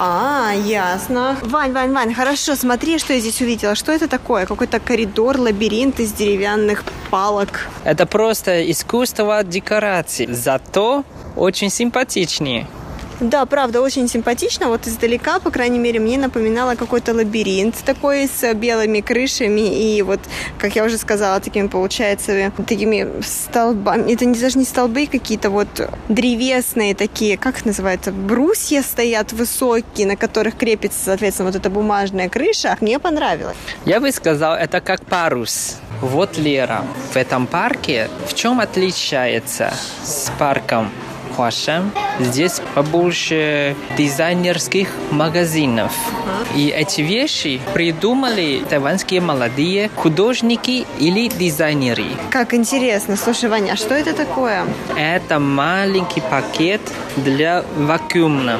[0.00, 1.36] А, ясно.
[1.42, 3.74] Вань, Вань, Вань, хорошо, смотри, что я здесь увидела.
[3.74, 4.46] Что это такое?
[4.46, 7.66] Какой-то коридор, лабиринт из деревянных палок.
[7.84, 10.26] Это просто искусство декорации.
[10.26, 11.04] Зато
[11.36, 12.68] очень симпатичнее.
[13.20, 14.68] Да, правда, очень симпатично.
[14.68, 20.20] Вот издалека, по крайней мере, мне напоминало какой-то лабиринт такой с белыми крышами и вот,
[20.58, 24.12] как я уже сказала, такими, получается, такими столбами.
[24.12, 25.68] Это не, даже не столбы какие-то вот
[26.08, 32.28] древесные такие, как их называется, брусья стоят высокие, на которых крепится, соответственно, вот эта бумажная
[32.28, 32.76] крыша.
[32.80, 33.56] Мне понравилось.
[33.84, 35.76] Я бы сказал, это как парус.
[36.00, 36.84] Вот Лера.
[37.12, 39.72] В этом парке в чем отличается
[40.04, 40.90] с парком
[41.38, 41.92] Хуашем.
[42.18, 45.92] Здесь побольше дизайнерских магазинов.
[46.56, 52.06] И эти вещи придумали тайваньские молодые художники или дизайнеры.
[52.30, 53.14] Как интересно.
[53.16, 54.66] Слушай, Ваня, а что это такое?
[54.96, 56.80] Это маленький пакет
[57.14, 58.58] для вакуума.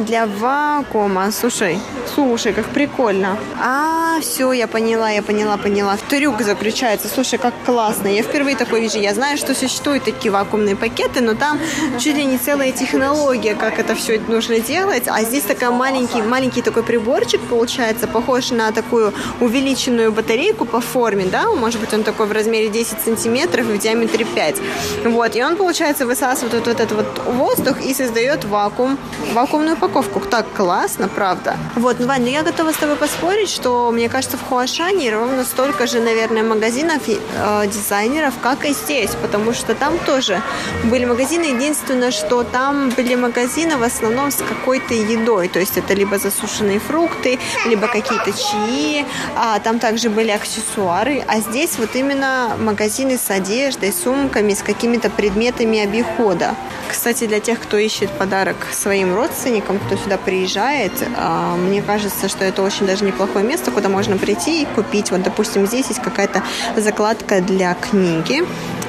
[0.00, 1.30] Для вакуума.
[1.30, 1.78] Слушай,
[2.14, 3.38] Слушай, как прикольно.
[3.62, 5.96] А, все, я поняла, я поняла, поняла.
[6.08, 7.08] Трюк заключается.
[7.08, 8.08] Слушай, как классно.
[8.08, 8.98] Я впервые такой вижу.
[8.98, 11.58] Я знаю, что существуют такие вакуумные пакеты, но там
[11.98, 15.04] чуть ли не целая технология, как это все нужно делать.
[15.06, 21.26] А здесь такой маленький, маленький такой приборчик получается, похож на такую увеличенную батарейку по форме,
[21.26, 21.48] да?
[21.48, 24.56] Может быть, он такой в размере 10 сантиметров и в диаметре 5.
[25.04, 28.98] Вот, и он, получается, высасывает вот этот вот воздух и создает вакуум,
[29.32, 29.89] вакуумную упаковку.
[30.30, 31.56] Так классно, правда.
[31.74, 35.44] Вот, ну, Вань, ну я готова с тобой поспорить, что, мне кажется, в Хуашане ровно
[35.44, 40.40] столько же, наверное, магазинов э, дизайнеров, как и здесь, потому что там тоже
[40.84, 41.44] были магазины.
[41.44, 46.78] Единственное, что там были магазины в основном с какой-то едой, то есть это либо засушенные
[46.78, 49.04] фрукты, либо какие-то чаи,
[49.36, 55.10] а там также были аксессуары, а здесь вот именно магазины с одеждой, сумками, с какими-то
[55.10, 56.54] предметами обихода.
[56.88, 62.44] Кстати, для тех, кто ищет подарок своим родственникам, кто сюда приезжает, э, мне кажется, что
[62.44, 65.10] это очень даже неплохое место, куда можно прийти и купить.
[65.10, 66.42] Вот, допустим, здесь есть какая-то
[66.76, 68.42] закладка для книги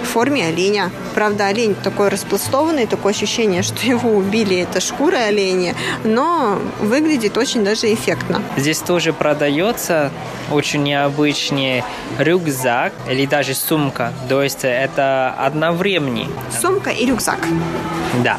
[0.04, 0.92] в форме оленя.
[1.16, 7.64] Правда, олень такой распластованный, такое ощущение, что его убили, это шкура оленя, но выглядит очень
[7.64, 8.42] даже эффектно.
[8.58, 10.12] Здесь тоже продается
[10.52, 11.84] очень необычный
[12.20, 14.14] рюкзак или даже сумка.
[14.30, 16.28] То есть это одновременно.
[16.62, 17.40] Сумка и рюкзак.
[18.24, 18.38] Да.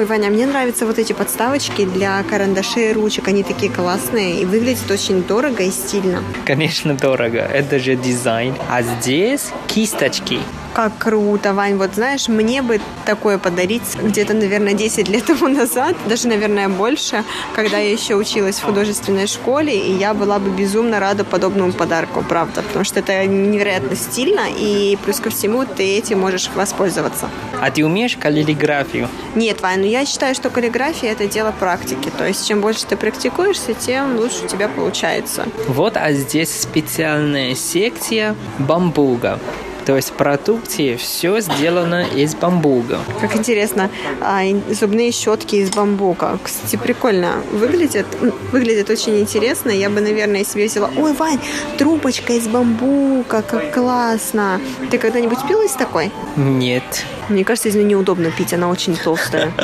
[0.00, 3.28] Ой, Ваня, мне нравятся вот эти подставочки для карандашей и ручек.
[3.28, 6.24] Они такие классные и выглядят очень дорого и стильно.
[6.46, 7.40] Конечно, дорого.
[7.40, 8.54] Это же дизайн.
[8.70, 10.38] А здесь кисточки.
[10.74, 11.76] Как круто, Вань.
[11.76, 17.24] Вот знаешь, мне бы такое подарить где-то, наверное, 10 лет тому назад, даже, наверное, больше,
[17.54, 22.24] когда я еще училась в художественной школе, и я была бы безумно рада подобному подарку,
[22.26, 27.28] правда, потому что это невероятно стильно, и плюс ко всему ты этим можешь воспользоваться.
[27.60, 29.08] А ты умеешь каллиграфию?
[29.34, 32.10] Нет, Вань, но ну я считаю, что каллиграфия– это дело практики.
[32.16, 35.46] То есть, чем больше ты практикуешься, тем лучше у тебя получается.
[35.68, 39.38] Вот, а здесь специальная секция бамбуга.
[39.86, 42.98] То есть в продукте все сделано из бамбука.
[43.20, 43.90] Как интересно.
[44.20, 46.38] А, зубные щетки из бамбука.
[46.42, 48.06] Кстати, прикольно выглядят.
[48.52, 49.70] Выглядит очень интересно.
[49.70, 50.90] Я бы, наверное, себе взяла.
[50.96, 51.40] Ой, Вань,
[51.78, 53.42] трубочка из бамбука.
[53.42, 54.60] Как классно.
[54.90, 56.10] Ты когда-нибудь пила из такой?
[56.36, 57.04] Нет.
[57.30, 58.52] Мне кажется, из нее неудобно пить.
[58.52, 59.52] Она очень толстая.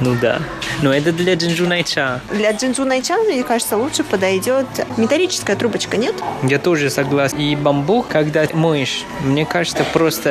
[0.00, 0.40] Ну да.
[0.82, 2.20] Но это для джинджу найча.
[2.30, 6.14] Для джинджу найча, мне кажется, лучше подойдет металлическая трубочка, нет?
[6.42, 7.38] Я тоже согласен.
[7.38, 10.30] И бамбук, когда моешь, мне кажется, просто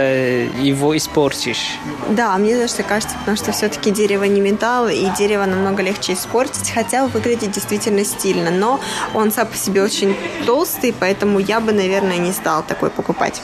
[0.62, 1.78] его испортишь.
[2.10, 6.72] Да, мне даже кажется, потому что все-таки дерево не металл, и дерево намного легче испортить,
[6.72, 8.80] хотя выглядит действительно стильно, но
[9.14, 13.42] он сам по себе очень толстый, поэтому я бы, наверное, не стал такой покупать.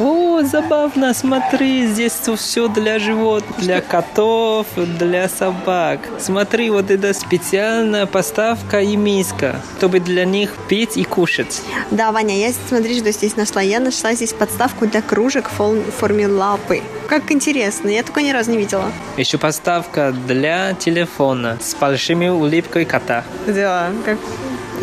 [0.00, 6.00] О, забавно, смотри, здесь все для животных, для котов, для собак.
[6.18, 11.60] Смотри, вот это специальная поставка и миска, чтобы для них пить и кушать.
[11.90, 13.60] Да, Ваня, я смотри, что здесь нашла.
[13.60, 16.80] Я нашла здесь подставку для кружек в форме лапы.
[17.06, 18.90] Как интересно, я только ни разу не видела.
[19.18, 23.22] Еще подставка для телефона с большими улыбкой кота.
[23.46, 24.16] Да, как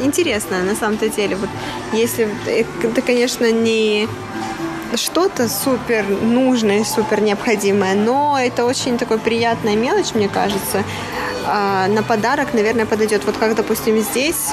[0.04, 1.38] интересно на самом-то деле.
[1.38, 1.50] Вот
[1.92, 4.08] если это, конечно, не
[4.96, 10.84] что-то супер нужное, супер необходимое, но это очень такой приятная мелочь, мне кажется.
[11.46, 13.24] А на подарок, наверное, подойдет.
[13.26, 14.52] Вот как, допустим, здесь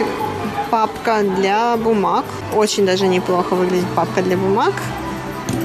[0.71, 2.25] папка для бумаг.
[2.55, 4.73] Очень даже неплохо выглядит папка для бумаг.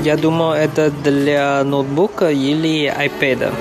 [0.03, 3.53] Я думаю, это для ноутбука или iPad.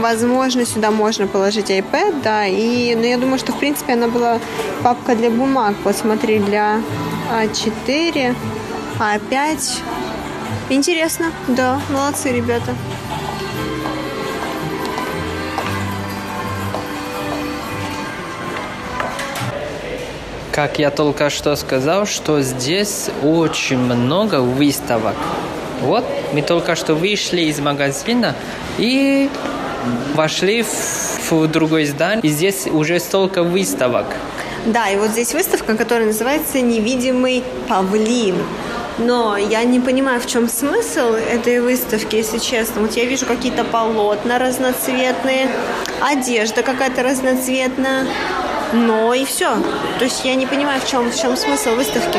[0.00, 2.46] Возможно, сюда можно положить iPad, да.
[2.46, 4.40] И, но я думаю, что, в принципе, она была
[4.82, 5.74] папка для бумаг.
[5.84, 6.80] Вот смотри, для
[7.30, 8.34] А4,
[8.98, 9.78] А5.
[10.68, 12.74] Интересно, да, молодцы ребята.
[20.52, 25.14] Как я только что сказал, что здесь очень много выставок.
[25.82, 28.34] Вот, мы только что вышли из магазина
[28.78, 29.28] и
[30.14, 34.06] вошли в, в другой здание, и здесь уже столько выставок.
[34.64, 38.36] Да, и вот здесь выставка, которая называется «Невидимый павлин».
[38.98, 42.80] Но я не понимаю, в чем смысл этой выставки, если честно.
[42.80, 45.50] Вот я вижу какие-то полотна разноцветные,
[46.00, 48.06] одежда какая-то разноцветная,
[48.72, 49.54] но и все.
[49.98, 52.18] То есть я не понимаю, в чем, в чем смысл выставки.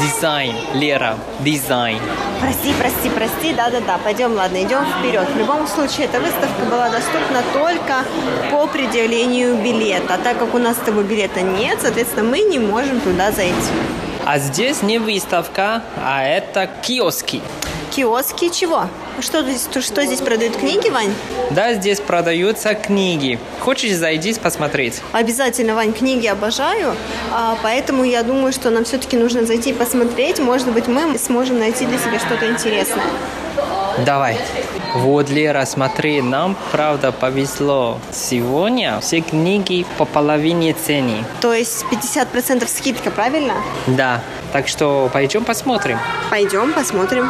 [0.00, 2.00] Дизайн, Лера, дизайн.
[2.40, 5.28] Прости, прости, прости, да-да-да, пойдем, ладно, идем вперед.
[5.34, 8.04] В любом случае, эта выставка была доступна только
[8.50, 10.14] по предъявлению билета.
[10.14, 13.54] А так как у нас с тобой билета нет, соответственно, мы не можем туда зайти.
[14.26, 17.42] А здесь не выставка, а это киоски.
[17.94, 18.86] Киоски чего?
[19.20, 21.12] Что здесь, что здесь продают книги, Вань?
[21.50, 23.38] Да, здесь продаются книги.
[23.60, 25.02] Хочешь зайди посмотреть?
[25.12, 26.96] Обязательно, Вань, книги обожаю,
[27.30, 30.38] а, поэтому я думаю, что нам все-таки нужно зайти посмотреть.
[30.38, 33.04] Может быть, мы сможем найти для себя что-то интересное.
[34.06, 34.38] Давай.
[34.94, 37.98] Вот, Лера, смотри, нам правда повезло.
[38.12, 41.24] Сегодня все книги по половине цены.
[41.40, 43.54] То есть 50% скидка, правильно?
[43.88, 44.22] Да.
[44.52, 45.98] Так что пойдем посмотрим.
[46.30, 47.28] Пойдем посмотрим.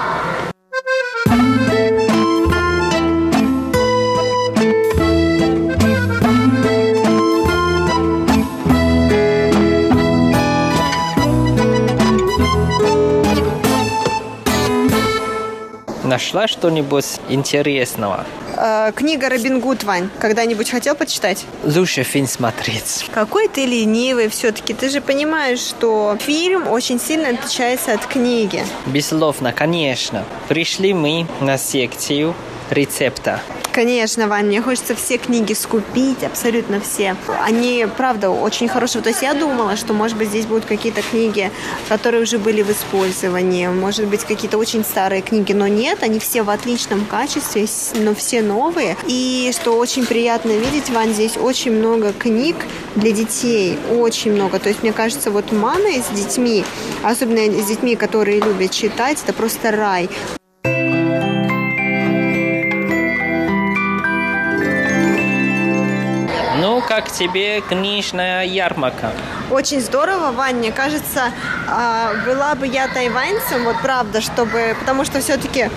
[16.15, 18.25] Нашла что-нибудь интересного?
[18.57, 20.11] Э, книга Робин Гуд, Вань.
[20.21, 21.45] Когда-нибудь хотел почитать?
[21.65, 23.07] Лучше фильм смотреть.
[23.12, 24.75] Какой ты ленивый все-таки.
[24.75, 28.62] Ты же понимаешь, что фильм очень сильно отличается от книги.
[28.87, 30.25] Безусловно, конечно.
[30.47, 32.37] Пришли мы на секцию
[32.71, 33.41] рецепта.
[33.75, 37.17] Конечно, Вань, мне хочется все книги скупить, абсолютно все.
[37.43, 39.03] Они, правда, очень хорошие.
[39.03, 41.51] То есть я думала, что, может быть, здесь будут какие-то книги,
[41.89, 46.45] которые уже были в использовании, может быть, какие-то очень старые книги, но нет, они все
[46.45, 48.97] в отличном качестве, но все новые.
[49.09, 52.55] И что очень приятно видеть, Вань, здесь очень много книг
[52.95, 54.61] для детей, очень много.
[54.61, 56.65] То есть, мне кажется, вот мамы с детьми,
[57.03, 60.09] особенно с детьми, которые любят читать, это просто рай.
[66.95, 69.11] Как тебе книжная ярмарка?
[69.51, 70.59] Очень здорово, Вань.
[70.59, 71.33] Мне кажется,
[71.69, 74.77] а, была бы я тайваньцем, вот правда, чтобы...
[74.79, 75.71] Потому что все-таки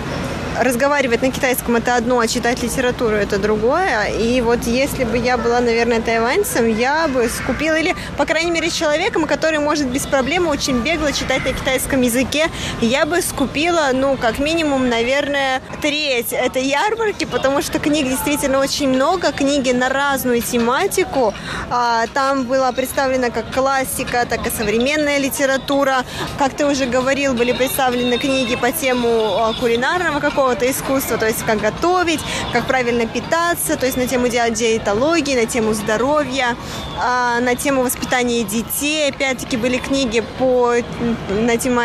[0.62, 4.06] разговаривать на китайском это одно, а читать литературу это другое.
[4.06, 8.70] И вот если бы я была, наверное, тайваньцем, я бы скупила, или, по крайней мере,
[8.70, 12.48] человеком, который может без проблем очень бегло читать на китайском языке,
[12.80, 18.88] я бы скупила, ну, как минимум, наверное, треть этой ярмарки, потому что книг действительно очень
[18.88, 21.34] много, книги на разную тематику.
[21.70, 26.04] А, там была представлена как классика, так и современная литература.
[26.38, 31.26] Как ты уже говорил, были представлены книги по тему а, кулинарного какого какого-то искусства, то
[31.26, 32.20] есть как готовить,
[32.52, 36.56] как правильно питаться, то есть на тему диетологии, на тему здоровья,
[36.98, 39.10] а, на тему воспитания детей.
[39.10, 40.72] Опять-таки были книги по,
[41.28, 41.82] на тему,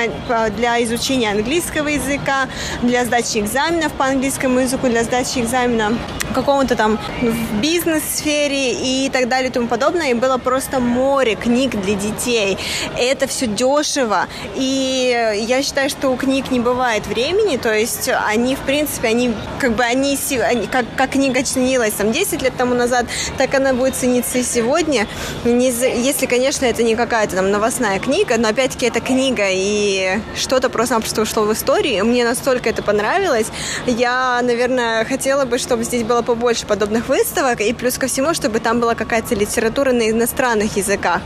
[0.56, 2.48] для изучения английского языка,
[2.82, 5.98] для сдачи экзаменов по английскому языку, для сдачи экзамена
[6.34, 10.12] какому-то там в бизнес-сфере и так далее и тому подобное.
[10.12, 12.58] И было просто море книг для детей.
[12.98, 14.28] Это все дешево.
[14.56, 19.08] И я считаю, что у книг не бывает времени, то есть они они, в принципе,
[19.08, 23.06] они, как бы, они, они как, как книга ценилась там 10 лет тому назад,
[23.38, 25.08] так она будет цениться и сегодня.
[25.44, 30.70] Не, если, конечно, это не какая-то там новостная книга, но опять-таки это книга, и что-то
[30.70, 32.06] просто-напросто ушло в историю.
[32.06, 33.48] Мне настолько это понравилось.
[33.88, 38.60] Я, наверное, хотела бы, чтобы здесь было побольше подобных выставок, и плюс ко всему, чтобы
[38.60, 41.22] там была какая-то литература на иностранных языках,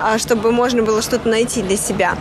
[0.00, 2.16] а, чтобы можно было что-то найти для себя.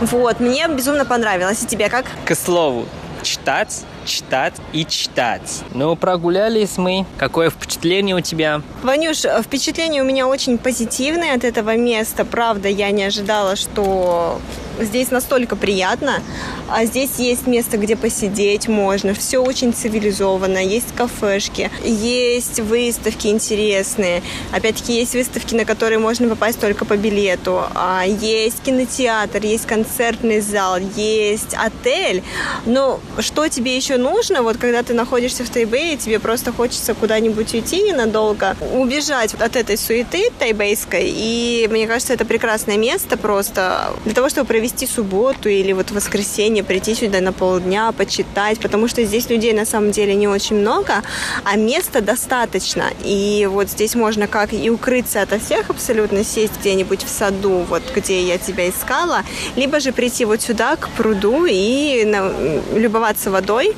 [0.00, 1.62] Вот, мне безумно понравилось.
[1.62, 2.06] И тебе как?
[2.24, 2.86] К слову,
[3.22, 5.62] читать, читать и читать.
[5.72, 7.06] Ну, прогулялись мы.
[7.18, 8.62] Какое впечатление у тебя?
[8.82, 12.24] Ванюш, впечатление у меня очень позитивное от этого места.
[12.24, 14.40] Правда, я не ожидала, что
[14.80, 16.22] здесь настолько приятно.
[16.68, 19.14] А здесь есть место, где посидеть можно.
[19.14, 20.58] Все очень цивилизованно.
[20.58, 24.22] Есть кафешки, есть выставки интересные.
[24.52, 27.62] Опять-таки есть выставки, на которые можно попасть только по билету.
[27.74, 32.22] А есть кинотеатр, есть концертный зал, есть отель.
[32.66, 37.52] Но что тебе еще нужно, вот когда ты находишься в Тайбэе, тебе просто хочется куда-нибудь
[37.54, 41.04] уйти ненадолго, убежать от этой суеты тайбэйской.
[41.04, 46.62] И мне кажется, это прекрасное место просто для того, чтобы провести субботу или вот воскресенье,
[46.64, 51.02] прийти сюда на полдня, почитать, потому что здесь людей на самом деле не очень много,
[51.44, 52.84] а места достаточно.
[53.04, 57.82] И вот здесь можно как и укрыться ото всех абсолютно, сесть где-нибудь в саду, вот
[57.94, 59.22] где я тебя искала,
[59.56, 62.04] либо же прийти вот сюда, к пруду и
[62.74, 63.74] любоваться водой,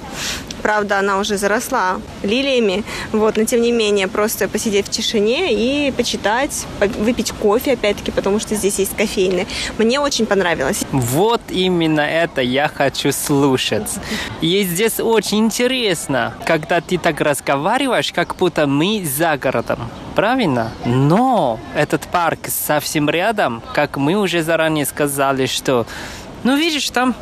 [0.63, 5.91] Правда, она уже заросла лилиями, вот, но тем не менее, просто посидеть в тишине и
[5.91, 6.67] почитать,
[6.99, 9.47] выпить кофе, опять-таки, потому что здесь есть кофейны.
[9.79, 10.85] Мне очень понравилось.
[10.93, 13.91] Вот именно это я хочу слушать.
[14.41, 19.91] И здесь очень интересно, когда ты так разговариваешь, как будто мы за городом.
[20.15, 20.73] Правильно?
[20.85, 25.87] Но этот парк совсем рядом, как мы уже заранее сказали, что
[26.45, 27.15] ну, видишь, там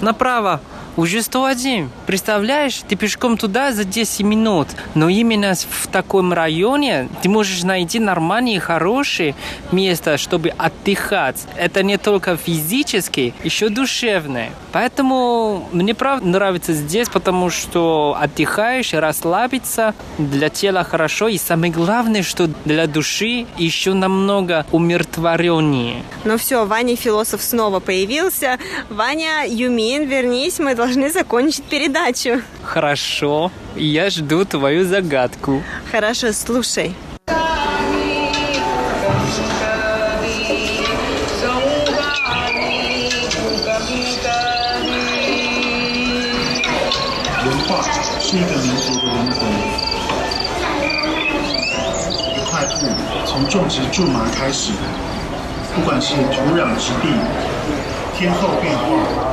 [0.00, 0.60] направо
[0.96, 1.90] уже 101.
[2.06, 4.68] Представляешь, ты пешком туда за 10 минут.
[4.94, 9.34] Но именно в таком районе ты можешь найти нормальные, хорошие
[9.70, 11.46] места, чтобы отдыхать.
[11.56, 14.50] Это не только физически, еще душевное.
[14.72, 21.28] Поэтому мне правда нравится здесь, потому что отдыхаешь, расслабиться, для тела хорошо.
[21.28, 26.02] И самое главное, что для души еще намного умиротвореннее.
[26.24, 28.58] Ну все, Ваня философ снова появился.
[28.88, 32.41] Ваня, Юмин, вернись, мы должны закончить передачу.
[32.63, 35.61] Хорошо, я жду твою загадку.
[35.91, 36.93] Хорошо, слушай.
[47.45, 47.81] 文化
[53.25, 54.73] 从种植苎麻开始，
[55.73, 57.07] 不管是土壤质地、
[58.17, 59.30] 天候变化。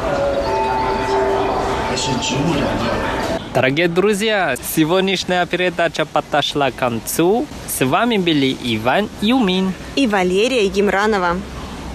[3.53, 7.45] Дорогие друзья, сегодняшняя передача подошла к концу.
[7.67, 11.37] С вами были Иван Юмин и Валерия Гимранова.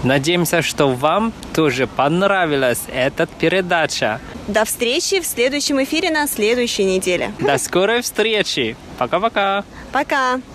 [0.03, 4.21] Надеемся, что вам тоже понравилась эта передача.
[4.47, 7.33] До встречи в следующем эфире на следующей неделе.
[7.41, 8.77] До скорой встречи.
[8.99, 9.65] Пока-пока.
[9.91, 10.37] Пока.
[10.37, 10.41] -пока.
[10.41, 10.54] Пока.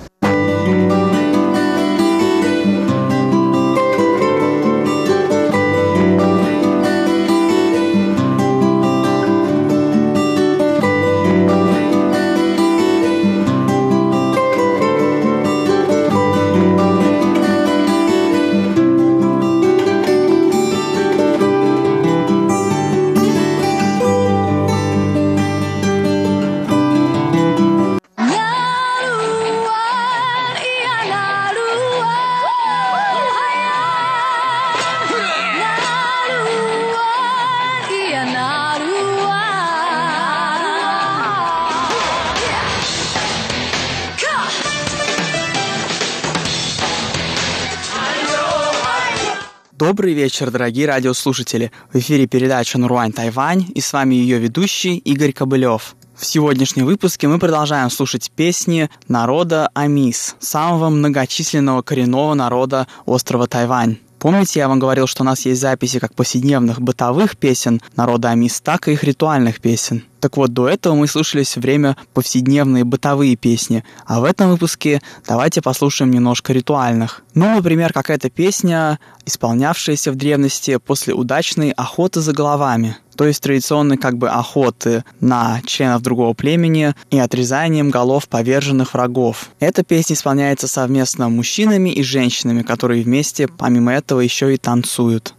[49.79, 51.71] Добрый вечер, дорогие радиослушатели.
[51.93, 55.95] В эфире передача «Нуруань Тайвань» и с вами ее ведущий Игорь Кобылев.
[56.17, 63.99] В сегодняшнем выпуске мы продолжаем слушать песни народа Амис, самого многочисленного коренного народа острова Тайвань.
[64.19, 68.59] Помните, я вам говорил, что у нас есть записи как повседневных бытовых песен народа Амис,
[68.59, 70.03] так и их ритуальных песен.
[70.19, 75.01] Так вот, до этого мы слушали все время повседневные бытовые песни, а в этом выпуске
[75.27, 77.23] давайте послушаем немножко ритуальных.
[77.33, 83.97] Ну, например, какая-то песня, исполнявшаяся в древности после удачной охоты за головами то есть традиционной
[83.97, 89.49] как бы охоты на членов другого племени и отрезанием голов поверженных врагов.
[89.59, 95.33] Эта песня исполняется совместно мужчинами и женщинами, которые вместе, помимо этого, еще и танцуют.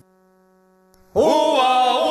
[1.14, 2.09] Уа!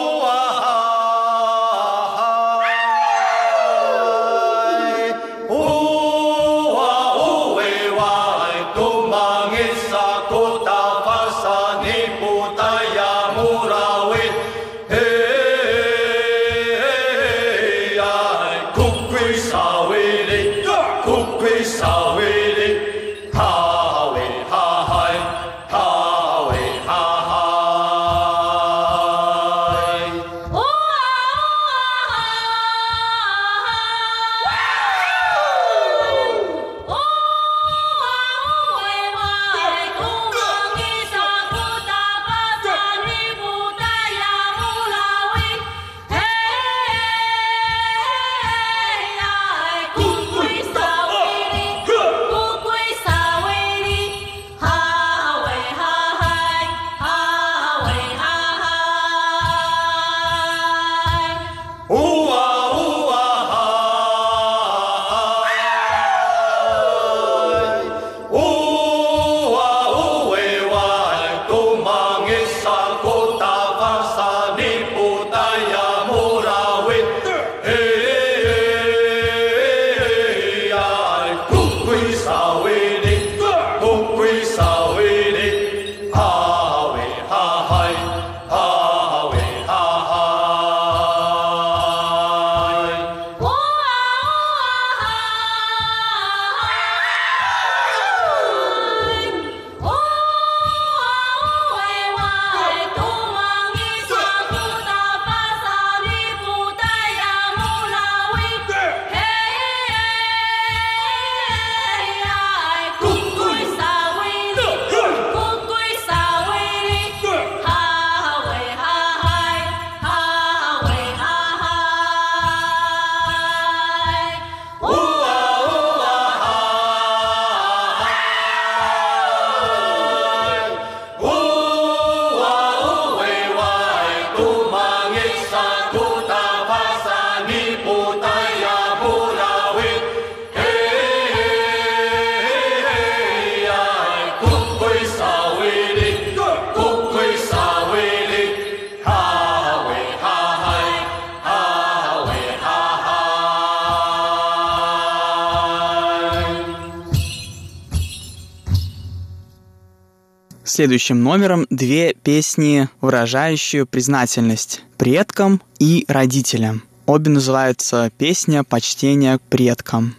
[160.69, 166.83] Следующим номером две песни, выражающие признательность предкам и родителям.
[167.05, 170.15] Обе называются «Песня почтения к предкам».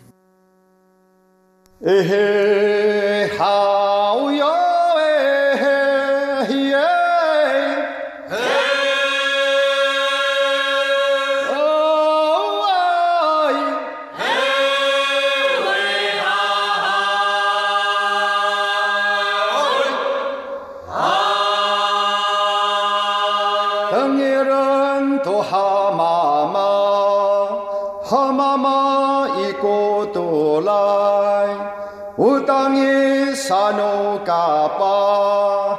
[1.81, 3.33] Эхе,
[34.23, 35.77] kapah,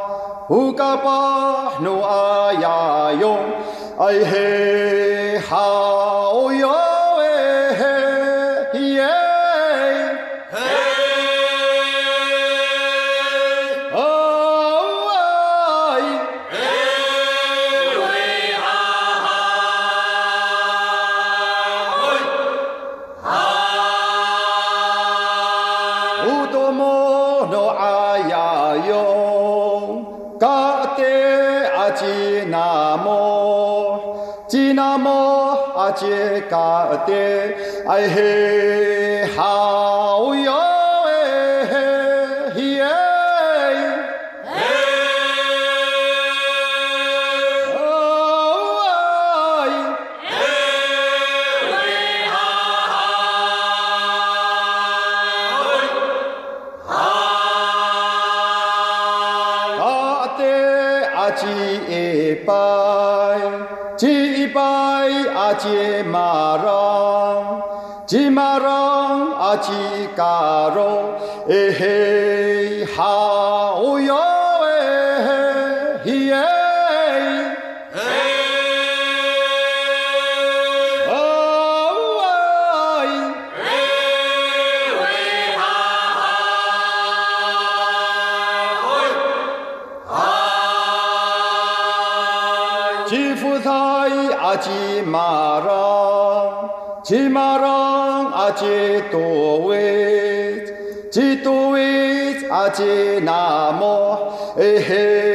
[0.50, 3.46] ukapah no ayayong
[4.02, 4.61] ay hey.
[37.02, 38.71] आते अहे
[66.04, 67.64] 마랑
[68.06, 71.16] 지마랑 아지가로
[71.50, 73.41] 에헤이 하.
[99.12, 100.64] 多味，
[101.12, 105.31] 即多味，阿杰那摩，哎嘿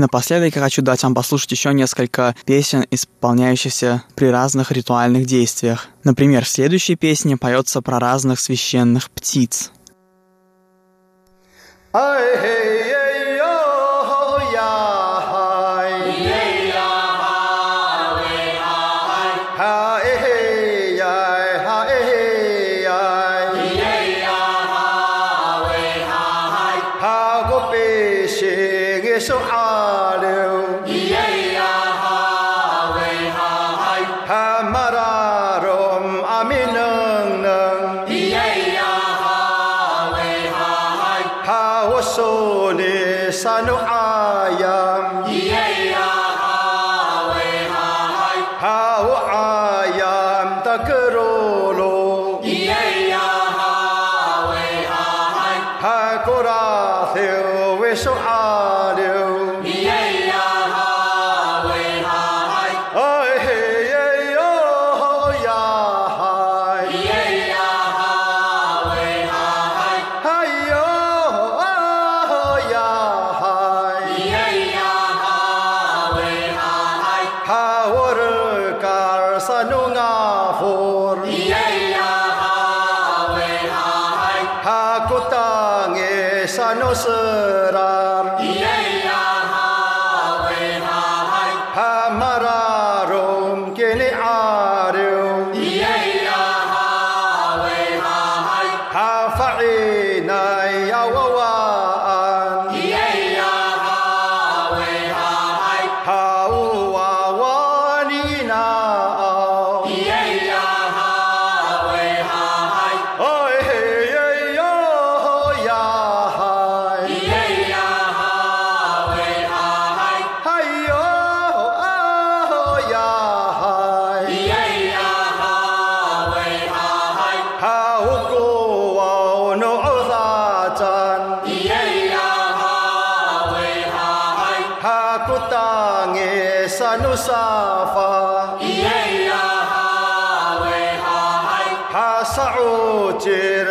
[0.00, 5.86] напоследок я хочу дать вам послушать еще несколько песен, исполняющихся при разных ритуальных действиях.
[6.04, 9.70] Например, в следующей песне поется про разных священных птиц.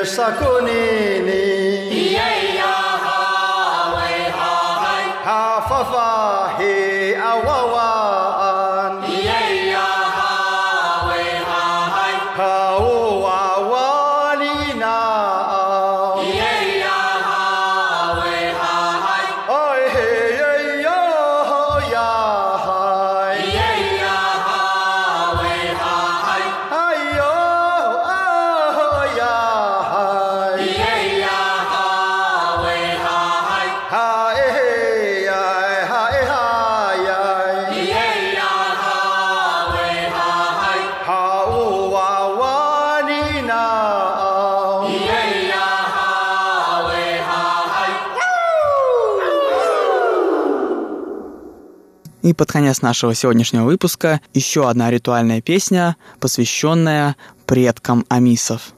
[0.06, 1.59] Sakunini.
[52.30, 57.16] И под конец нашего сегодняшнего выпуска еще одна ритуальная песня, посвященная
[57.48, 58.74] предкам амисов.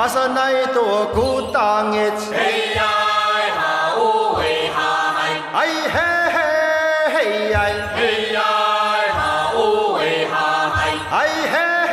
[0.00, 2.82] 马山乃多古当哎，嘿呀
[3.54, 5.18] 哈呜喂哈嗨，
[5.52, 5.60] 哎
[5.92, 6.00] 嘿
[6.32, 6.38] 嘿
[7.12, 7.54] 嘿呀，
[7.94, 8.40] 嘿呀
[9.12, 10.78] 哈呜喂哈嗨，
[11.12, 11.14] 哎
[11.52, 11.54] 嘿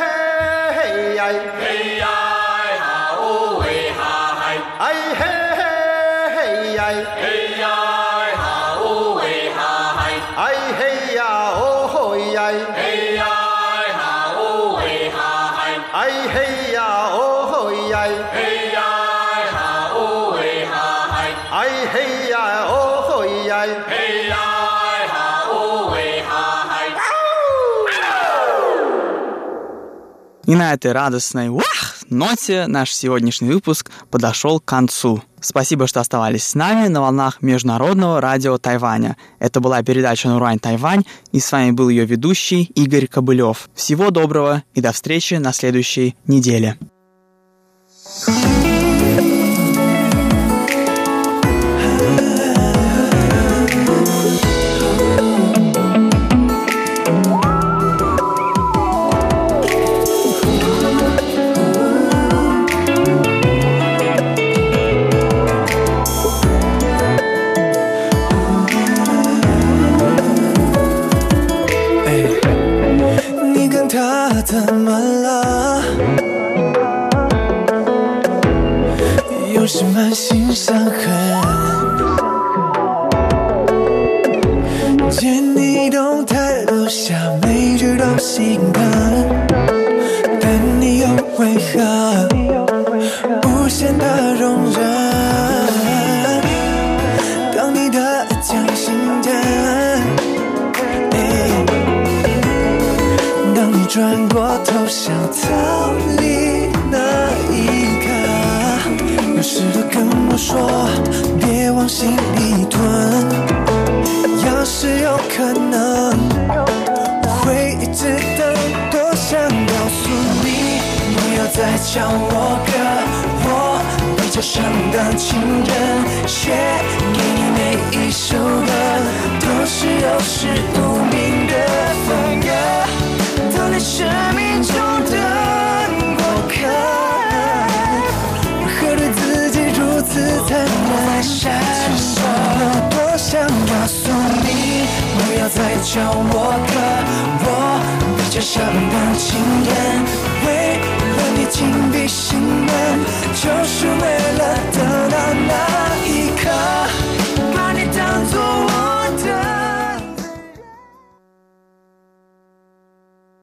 [0.72, 0.80] 嘿
[1.16, 1.20] 呀，
[1.60, 1.62] 嘿
[1.98, 2.08] 呀
[2.80, 4.00] 哈呜喂哈
[4.40, 4.40] 嗨，
[4.78, 4.82] 哎
[5.18, 5.20] 嘿
[5.58, 5.60] 嘿
[6.34, 6.80] 嘿呀。
[30.48, 35.22] И на этой радостной «Вах!» ноте наш сегодняшний выпуск подошел к концу.
[35.42, 39.18] Спасибо, что оставались с нами на волнах Международного радио Тайваня.
[39.40, 43.68] Это была передача «Нурань Тайвань», и с вами был ее ведущий Игорь Кобылев.
[43.74, 46.78] Всего доброго и до встречи на следующей неделе.
[48.24, 48.87] thank you